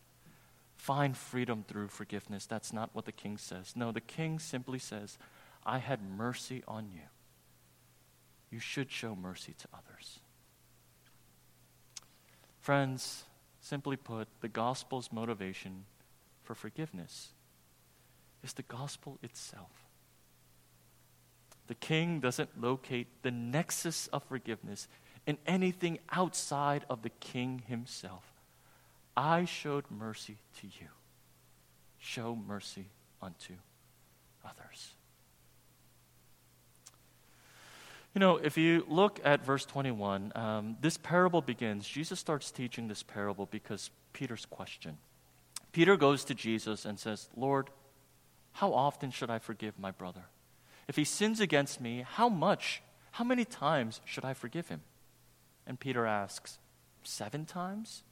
Find 0.78 1.18
freedom 1.18 1.66
through 1.68 1.90
forgiveness. 1.90 2.46
That's 2.46 2.72
not 2.72 2.92
what 2.94 3.06
the 3.06 3.12
king 3.12 3.38
says. 3.38 3.74
No, 3.76 3.92
the 3.92 4.00
king 4.00 4.40
simply 4.40 4.80
says, 4.80 5.18
I 5.66 5.80
had 5.80 6.02
mercy 6.02 6.63
on 6.68 6.90
you. 6.94 7.02
You 8.50 8.60
should 8.60 8.92
show 8.92 9.16
mercy 9.16 9.54
to 9.60 9.68
others. 9.74 10.20
Friends, 12.62 13.24
simply 13.60 13.98
put, 13.98 14.28
the 14.42 14.48
gospel's 14.48 15.12
motivation 15.12 15.86
for 16.44 16.56
forgiveness 16.56 17.30
is 18.44 18.54
the 18.54 18.63
gospel 18.63 19.18
itself. 19.22 19.72
The 21.68 21.76
king 21.76 22.22
doesn't 22.22 22.62
locate 22.62 23.24
the 23.24 23.32
nexus 23.32 24.08
of 24.08 24.24
forgiveness 24.24 24.88
in 25.26 25.38
anything 25.46 26.00
outside 26.12 26.86
of 26.90 27.02
the 27.02 27.10
king 27.10 27.63
himself. 27.68 28.37
I 29.18 29.46
showed 29.46 29.86
mercy 29.90 30.38
to 30.62 30.68
you. 30.68 30.88
Show 31.98 32.36
mercy 32.36 32.86
unto 33.20 33.56
others. 34.46 34.94
You 38.14 38.20
know, 38.20 38.38
if 38.38 38.58
you 38.58 38.86
look 38.88 39.20
at 39.24 39.44
verse 39.44 39.66
21, 39.66 40.32
um, 40.36 40.78
this 40.82 40.98
parable 40.98 41.42
begins. 41.42 41.88
Jesus 41.88 42.20
starts 42.20 42.52
teaching 42.52 42.88
this 42.88 43.02
parable 43.02 43.48
because 43.48 43.90
Peter's 44.14 44.46
question. 44.46 44.98
Peter 45.72 45.98
goes 45.98 46.24
to 46.26 46.36
Jesus 46.36 46.86
and 46.86 47.00
says, 47.00 47.30
Lord, 47.36 47.70
how 48.54 48.74
often 48.74 49.12
should 49.12 49.30
I 49.30 49.40
forgive 49.40 49.78
my 49.80 49.92
brother? 49.92 50.26
If 50.88 50.96
he 50.96 51.04
sins 51.04 51.40
against 51.40 51.82
me, 51.82 52.06
how 52.08 52.30
much, 52.30 52.82
how 53.12 53.24
many 53.24 53.46
times 53.46 54.00
should 54.06 54.26
I 54.26 54.34
forgive 54.34 54.70
him? 54.70 54.82
And 55.66 55.80
Peter 55.80 56.06
asks, 56.06 56.60
Seven 57.04 57.46
times? 57.46 58.04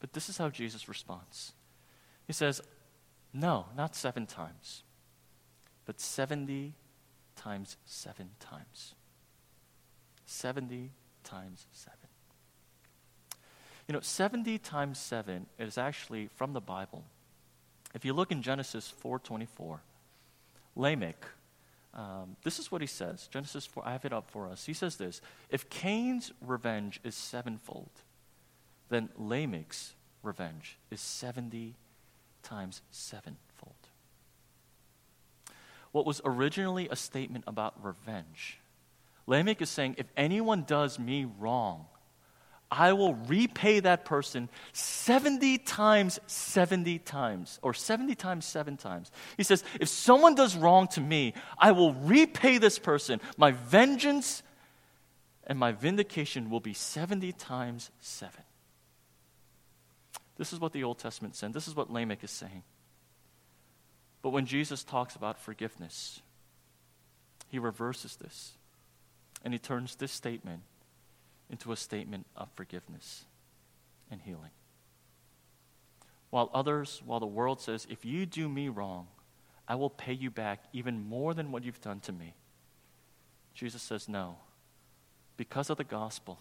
But 0.00 0.12
this 0.12 0.28
is 0.28 0.38
how 0.38 0.48
Jesus 0.48 0.88
responds 0.88 1.52
He 2.26 2.32
says, 2.32 2.60
No, 3.32 3.66
not 3.76 3.94
seven 3.94 4.26
times, 4.26 4.82
but 5.84 6.00
70 6.00 6.74
times 7.36 7.76
seven 7.86 8.30
times. 8.40 8.94
70 10.26 10.90
times 11.24 11.66
seven. 11.72 11.98
You 13.86 13.94
know, 13.94 14.00
70 14.00 14.58
times 14.58 14.98
7 14.98 15.46
is 15.58 15.78
actually 15.78 16.28
from 16.36 16.52
the 16.52 16.60
Bible. 16.60 17.04
If 17.94 18.04
you 18.04 18.12
look 18.12 18.30
in 18.30 18.42
Genesis 18.42 18.92
4:24, 19.02 19.80
Lamech, 20.76 21.24
um, 21.94 22.36
this 22.44 22.58
is 22.58 22.70
what 22.70 22.82
he 22.82 22.86
says. 22.86 23.28
Genesis 23.28 23.64
4, 23.64 23.86
I 23.86 23.92
have 23.92 24.04
it 24.04 24.12
up 24.12 24.30
for 24.30 24.46
us. 24.46 24.66
He 24.66 24.74
says 24.74 24.96
this 24.96 25.22
If 25.48 25.70
Cain's 25.70 26.32
revenge 26.42 27.00
is 27.02 27.14
sevenfold, 27.14 27.90
then 28.88 29.08
Lamech's 29.16 29.94
revenge 30.22 30.78
is 30.90 31.00
70 31.00 31.74
times 32.42 32.82
sevenfold. 32.90 33.74
What 35.92 36.06
was 36.06 36.20
originally 36.24 36.88
a 36.90 36.96
statement 36.96 37.44
about 37.46 37.82
revenge, 37.82 38.58
Lamech 39.26 39.60
is 39.62 39.70
saying, 39.70 39.96
if 39.98 40.06
anyone 40.16 40.64
does 40.64 40.98
me 40.98 41.26
wrong, 41.38 41.86
I 42.70 42.92
will 42.92 43.14
repay 43.14 43.80
that 43.80 44.04
person 44.04 44.50
70 44.72 45.58
times 45.58 46.20
70 46.26 46.98
times, 46.98 47.58
or 47.62 47.72
70 47.72 48.14
times 48.14 48.44
7 48.44 48.76
times. 48.76 49.10
He 49.38 49.42
says, 49.42 49.64
if 49.80 49.88
someone 49.88 50.34
does 50.34 50.54
wrong 50.54 50.86
to 50.88 51.00
me, 51.00 51.32
I 51.58 51.72
will 51.72 51.94
repay 51.94 52.58
this 52.58 52.78
person. 52.78 53.20
My 53.38 53.52
vengeance 53.52 54.42
and 55.46 55.58
my 55.58 55.72
vindication 55.72 56.50
will 56.50 56.60
be 56.60 56.74
70 56.74 57.32
times 57.32 57.90
7. 58.00 58.34
This 60.38 60.52
is 60.52 60.60
what 60.60 60.72
the 60.72 60.84
Old 60.84 60.98
Testament 60.98 61.34
said. 61.34 61.52
This 61.52 61.68
is 61.68 61.76
what 61.76 61.92
Lamech 61.92 62.22
is 62.22 62.30
saying. 62.30 62.62
But 64.22 64.30
when 64.30 64.46
Jesus 64.46 64.84
talks 64.84 65.16
about 65.16 65.38
forgiveness, 65.38 66.20
he 67.48 67.58
reverses 67.58 68.16
this 68.16 68.52
and 69.44 69.52
he 69.52 69.58
turns 69.58 69.96
this 69.96 70.12
statement 70.12 70.62
into 71.50 71.72
a 71.72 71.76
statement 71.76 72.26
of 72.36 72.48
forgiveness 72.54 73.24
and 74.10 74.20
healing. 74.20 74.50
While 76.30 76.50
others, 76.52 77.02
while 77.04 77.20
the 77.20 77.26
world 77.26 77.60
says, 77.60 77.86
if 77.90 78.04
you 78.04 78.26
do 78.26 78.48
me 78.48 78.68
wrong, 78.68 79.06
I 79.66 79.74
will 79.76 79.90
pay 79.90 80.12
you 80.12 80.30
back 80.30 80.62
even 80.72 81.08
more 81.08 81.34
than 81.34 81.52
what 81.52 81.64
you've 81.64 81.80
done 81.80 82.00
to 82.00 82.12
me. 82.12 82.34
Jesus 83.54 83.82
says, 83.82 84.08
no. 84.08 84.36
Because 85.36 85.70
of 85.70 85.78
the 85.78 85.84
gospel, 85.84 86.38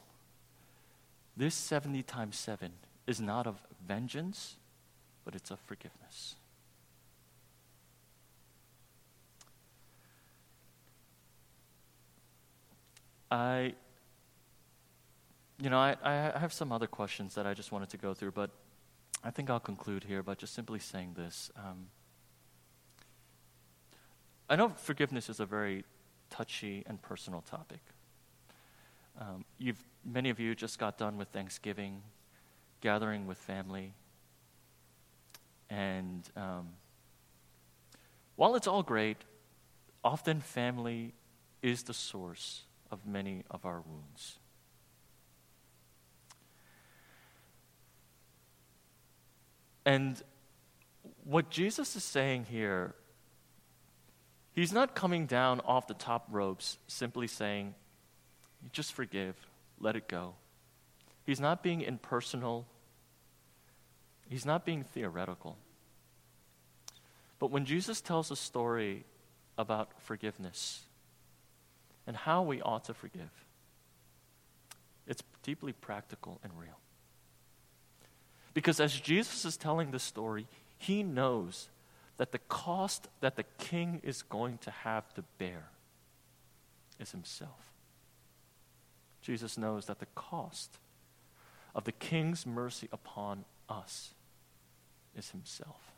this 1.35 1.55
70 1.55 2.03
times 2.03 2.37
7 2.37 2.71
is 3.07 3.19
not 3.19 3.47
of 3.47 3.55
vengeance, 3.87 4.57
but 5.25 5.33
it's 5.33 5.49
of 5.49 5.59
forgiveness. 5.61 6.35
I 13.31 13.73
you 15.59 15.69
know, 15.69 15.79
I, 15.79 15.95
I 16.03 16.37
have 16.37 16.53
some 16.53 16.71
other 16.71 16.87
questions 16.87 17.33
that 17.35 17.47
I 17.47 17.53
just 17.53 17.71
wanted 17.71 17.89
to 17.89 17.97
go 17.97 18.13
through, 18.13 18.31
but 18.31 18.51
I 19.23 19.31
think 19.31 19.49
I'll 19.49 19.59
conclude 19.59 20.03
here 20.03 20.21
by 20.21 20.35
just 20.35 20.53
simply 20.53 20.79
saying 20.79 21.15
this. 21.17 21.51
Um, 21.57 21.87
I 24.49 24.55
know 24.55 24.69
forgiveness 24.69 25.29
is 25.29 25.39
a 25.39 25.45
very 25.45 25.83
touchy 26.29 26.83
and 26.85 27.01
personal 27.01 27.41
topic. 27.41 27.79
Um, 29.19 29.45
you've, 29.57 29.83
many 30.05 30.29
of 30.29 30.39
you 30.39 30.53
just 30.53 30.77
got 30.77 30.99
done 30.99 31.17
with 31.17 31.29
Thanksgiving, 31.29 32.03
gathering 32.81 33.27
with 33.27 33.37
family. 33.37 33.93
And 35.69 36.27
um, 36.35 36.69
while 38.35 38.55
it's 38.55 38.67
all 38.67 38.83
great, 38.83 39.17
often 40.03 40.41
family 40.41 41.13
is 41.61 41.83
the 41.83 41.93
source 41.93 42.63
of 42.91 43.05
many 43.05 43.43
of 43.51 43.65
our 43.65 43.81
wounds. 43.81 44.39
And 49.85 50.21
what 51.23 51.49
Jesus 51.49 51.95
is 51.95 52.03
saying 52.03 52.45
here, 52.49 52.93
he's 54.53 54.73
not 54.73 54.95
coming 54.95 55.25
down 55.25 55.61
off 55.61 55.87
the 55.87 55.93
top 55.93 56.27
ropes 56.29 56.77
simply 56.87 57.27
saying, 57.27 57.73
just 58.71 58.93
forgive, 58.93 59.35
let 59.79 59.95
it 59.95 60.07
go. 60.07 60.35
He's 61.27 61.41
not 61.41 61.61
being 61.61 61.81
impersonal, 61.81 62.65
he's 64.29 64.45
not 64.45 64.65
being 64.65 64.85
theoretical. 64.85 65.57
But 67.37 67.51
when 67.51 67.65
Jesus 67.65 67.99
tells 67.99 68.31
a 68.31 68.35
story 68.37 69.03
about 69.57 69.89
forgiveness 70.01 70.83
and 72.07 72.15
how 72.15 72.43
we 72.43 72.61
ought 72.61 72.85
to 72.85 72.93
forgive, 72.93 73.29
it's 75.05 75.21
deeply 75.43 75.73
practical 75.73 76.39
and 76.45 76.53
real. 76.57 76.79
Because 78.53 78.79
as 78.79 78.97
Jesus 78.97 79.43
is 79.43 79.57
telling 79.57 79.91
the 79.91 79.99
story, 79.99 80.47
he 80.77 81.03
knows 81.03 81.67
that 82.15 82.31
the 82.31 82.39
cost 82.39 83.09
that 83.19 83.35
the 83.35 83.45
king 83.57 83.99
is 84.01 84.21
going 84.21 84.59
to 84.59 84.71
have 84.71 85.13
to 85.15 85.23
bear 85.37 85.71
is 87.01 87.11
himself. 87.11 87.73
Jesus 89.21 89.57
knows 89.57 89.87
that 89.87 89.99
the 89.99 90.07
cost 90.15 90.77
of 91.77 91.83
the 91.83 91.91
king's 91.91 92.45
mercy 92.47 92.89
upon 92.91 93.45
us 93.69 94.15
is 95.15 95.29
himself. 95.29 95.91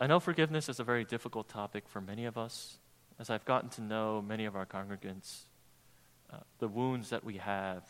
I 0.00 0.06
know 0.06 0.20
forgiveness 0.20 0.70
is 0.70 0.80
a 0.80 0.84
very 0.84 1.04
difficult 1.04 1.48
topic 1.48 1.84
for 1.86 2.00
many 2.00 2.24
of 2.24 2.38
us. 2.38 2.78
As 3.18 3.28
I've 3.28 3.44
gotten 3.44 3.68
to 3.70 3.82
know 3.82 4.22
many 4.26 4.46
of 4.46 4.56
our 4.56 4.64
congregants, 4.64 5.40
uh, 6.32 6.38
the 6.60 6.68
wounds 6.68 7.10
that 7.10 7.24
we 7.24 7.36
have 7.36 7.82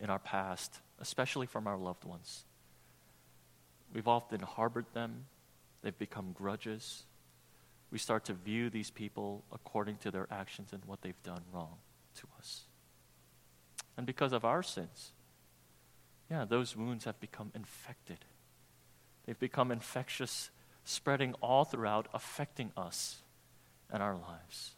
in 0.00 0.08
our 0.08 0.20
past, 0.20 0.80
especially 1.00 1.46
from 1.46 1.66
our 1.66 1.76
loved 1.76 2.04
ones, 2.04 2.44
we've 3.92 4.08
often 4.08 4.40
harbored 4.40 4.86
them, 4.94 5.26
they've 5.82 5.98
become 5.98 6.32
grudges. 6.32 7.02
We 7.90 7.98
start 7.98 8.24
to 8.26 8.32
view 8.32 8.70
these 8.70 8.90
people 8.90 9.44
according 9.52 9.96
to 9.98 10.10
their 10.10 10.26
actions 10.30 10.72
and 10.72 10.82
what 10.86 11.02
they've 11.02 11.22
done 11.22 11.42
wrong 11.52 11.76
to 12.20 12.26
us. 12.38 12.64
And 13.96 14.06
because 14.06 14.32
of 14.32 14.44
our 14.44 14.62
sins, 14.62 15.12
yeah, 16.30 16.44
those 16.44 16.76
wounds 16.76 17.04
have 17.04 17.18
become 17.20 17.50
infected. 17.54 18.18
They've 19.26 19.38
become 19.38 19.72
infectious 19.72 20.50
spreading 20.84 21.34
all 21.42 21.64
throughout, 21.64 22.08
affecting 22.14 22.72
us 22.76 23.22
and 23.90 24.02
our 24.02 24.14
lives. 24.14 24.74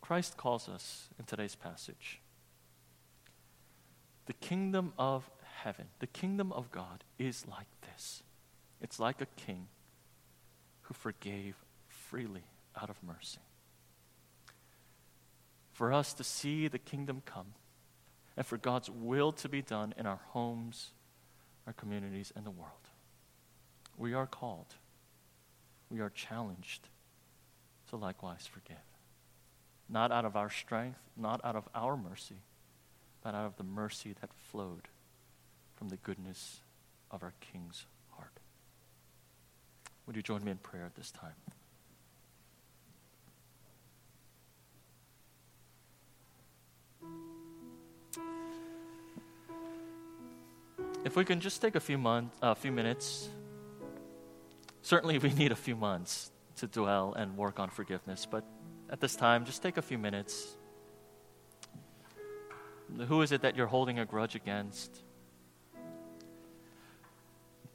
Christ 0.00 0.36
calls 0.36 0.68
us 0.68 1.08
in 1.18 1.24
today's 1.24 1.54
passage 1.54 2.20
the 4.26 4.32
kingdom 4.34 4.92
of 4.98 5.30
heaven, 5.62 5.86
the 5.98 6.06
kingdom 6.06 6.52
of 6.52 6.70
God 6.70 7.04
is 7.18 7.46
like 7.46 7.66
this. 7.82 8.22
It's 8.80 8.98
like 8.98 9.20
a 9.20 9.26
king 9.26 9.68
who 10.82 10.94
forgave 10.94 11.56
freely 11.88 12.44
out 12.80 12.90
of 12.90 12.96
mercy. 13.02 13.40
For 15.74 15.92
us 15.92 16.14
to 16.14 16.24
see 16.24 16.68
the 16.68 16.78
kingdom 16.78 17.22
come 17.26 17.48
and 18.36 18.46
for 18.46 18.56
God's 18.56 18.88
will 18.88 19.32
to 19.32 19.48
be 19.48 19.60
done 19.60 19.92
in 19.98 20.06
our 20.06 20.20
homes 20.28 20.92
our 21.66 21.72
communities, 21.72 22.32
and 22.36 22.44
the 22.44 22.50
world. 22.50 22.72
We 23.96 24.14
are 24.14 24.26
called, 24.26 24.74
we 25.90 26.00
are 26.00 26.10
challenged 26.10 26.88
to 27.90 27.96
likewise 27.96 28.46
forgive. 28.46 28.76
Not 29.88 30.12
out 30.12 30.24
of 30.24 30.36
our 30.36 30.50
strength, 30.50 30.98
not 31.16 31.40
out 31.44 31.56
of 31.56 31.68
our 31.74 31.96
mercy, 31.96 32.42
but 33.22 33.34
out 33.34 33.46
of 33.46 33.56
the 33.56 33.64
mercy 33.64 34.14
that 34.20 34.30
flowed 34.50 34.88
from 35.76 35.88
the 35.88 35.96
goodness 35.96 36.60
of 37.10 37.22
our 37.22 37.34
King's 37.40 37.86
heart. 38.10 38.40
Would 40.06 40.16
you 40.16 40.22
join 40.22 40.44
me 40.44 40.50
in 40.50 40.58
prayer 40.58 40.84
at 40.84 40.96
this 40.96 41.10
time? 41.10 41.43
If 51.04 51.16
we 51.16 51.24
can 51.24 51.40
just 51.40 51.60
take 51.60 51.74
a 51.74 51.80
few 51.80 51.98
months, 51.98 52.36
a 52.42 52.46
uh, 52.46 52.54
few 52.54 52.72
minutes. 52.72 53.28
Certainly, 54.82 55.18
we 55.26 55.32
need 55.34 55.52
a 55.52 55.56
few 55.56 55.76
months 55.76 56.32
to 56.56 56.66
dwell 56.66 57.12
and 57.12 57.36
work 57.36 57.60
on 57.60 57.68
forgiveness, 57.68 58.26
but 58.30 58.44
at 58.90 59.00
this 59.00 59.14
time, 59.14 59.44
just 59.44 59.62
take 59.62 59.76
a 59.76 59.82
few 59.82 59.98
minutes. 59.98 60.56
Who 63.08 63.22
is 63.22 63.32
it 63.32 63.42
that 63.42 63.56
you're 63.56 63.66
holding 63.66 63.98
a 63.98 64.06
grudge 64.06 64.34
against? 64.34 65.02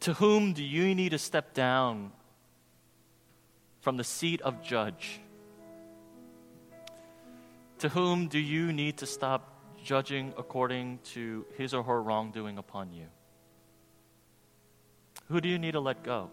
To 0.02 0.14
whom 0.14 0.54
do 0.54 0.64
you 0.64 0.96
need 0.96 1.10
to 1.10 1.18
step 1.18 1.54
down 1.54 2.12
from 3.82 3.98
the 3.98 4.04
seat 4.04 4.42
of 4.42 4.64
judge? 4.64 5.20
To 7.80 7.88
whom 7.88 8.28
do 8.28 8.40
you 8.40 8.74
need 8.74 8.98
to 8.98 9.06
stop 9.06 9.56
judging 9.82 10.34
according 10.38 11.00
to 11.14 11.46
his 11.58 11.74
or 11.74 11.82
her 11.82 12.04
wrongdoing 12.04 12.58
upon 12.58 12.92
you? 12.92 13.06
Who 15.30 15.40
do 15.40 15.48
you 15.48 15.58
need 15.58 15.72
to 15.72 15.80
let 15.80 16.04
go 16.04 16.30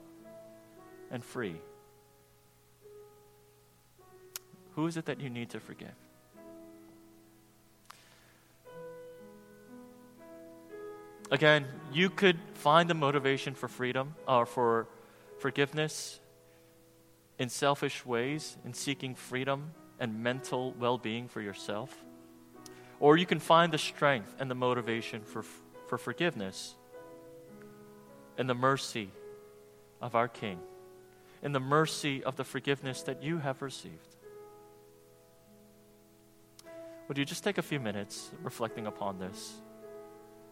and 1.09 1.25
free? 1.25 1.55
Who 4.75 4.89
is 4.89 4.97
it 4.97 5.05
that 5.05 5.21
you 5.21 5.31
need 5.31 5.51
to 5.51 5.61
forgive? 5.61 5.95
Again, 11.31 11.67
you 11.93 12.11
could 12.11 12.39
find 12.55 12.91
the 12.91 12.95
motivation 12.95 13.55
for 13.55 13.69
freedom 13.69 14.17
or 14.27 14.47
for 14.47 14.89
forgiveness 15.39 16.19
in 17.39 17.49
selfish 17.51 18.05
ways, 18.05 18.57
in 18.65 18.75
seeking 18.75 19.15
freedom 19.15 19.71
and 19.99 20.23
mental 20.23 20.73
well 20.79 20.99
being 20.99 21.29
for 21.29 21.41
yourself. 21.41 22.05
Or 23.01 23.17
you 23.17 23.27
can 23.27 23.39
find 23.39 23.73
the 23.73 23.79
strength 23.79 24.35
and 24.39 24.51
the 24.51 24.55
motivation 24.55 25.23
for, 25.23 25.45
for 25.87 25.99
forgiveness 25.99 26.75
in 28.39 28.47
the 28.47 28.55
mercy 28.55 29.11
of 30.01 30.15
our 30.15 30.29
King, 30.29 30.59
in 31.43 31.53
the 31.53 31.61
mercy 31.61 32.25
of 32.25 32.37
the 32.37 32.45
forgiveness 32.45 33.03
that 33.03 33.23
you 33.23 33.39
have 33.39 33.63
received. 33.63 34.17
Would 37.09 37.19
you 37.19 37.25
just 37.25 37.45
take 37.45 37.59
a 37.59 37.63
few 37.63 37.79
minutes 37.79 38.31
reflecting 38.43 38.87
upon 38.87 39.19
this? 39.19 39.55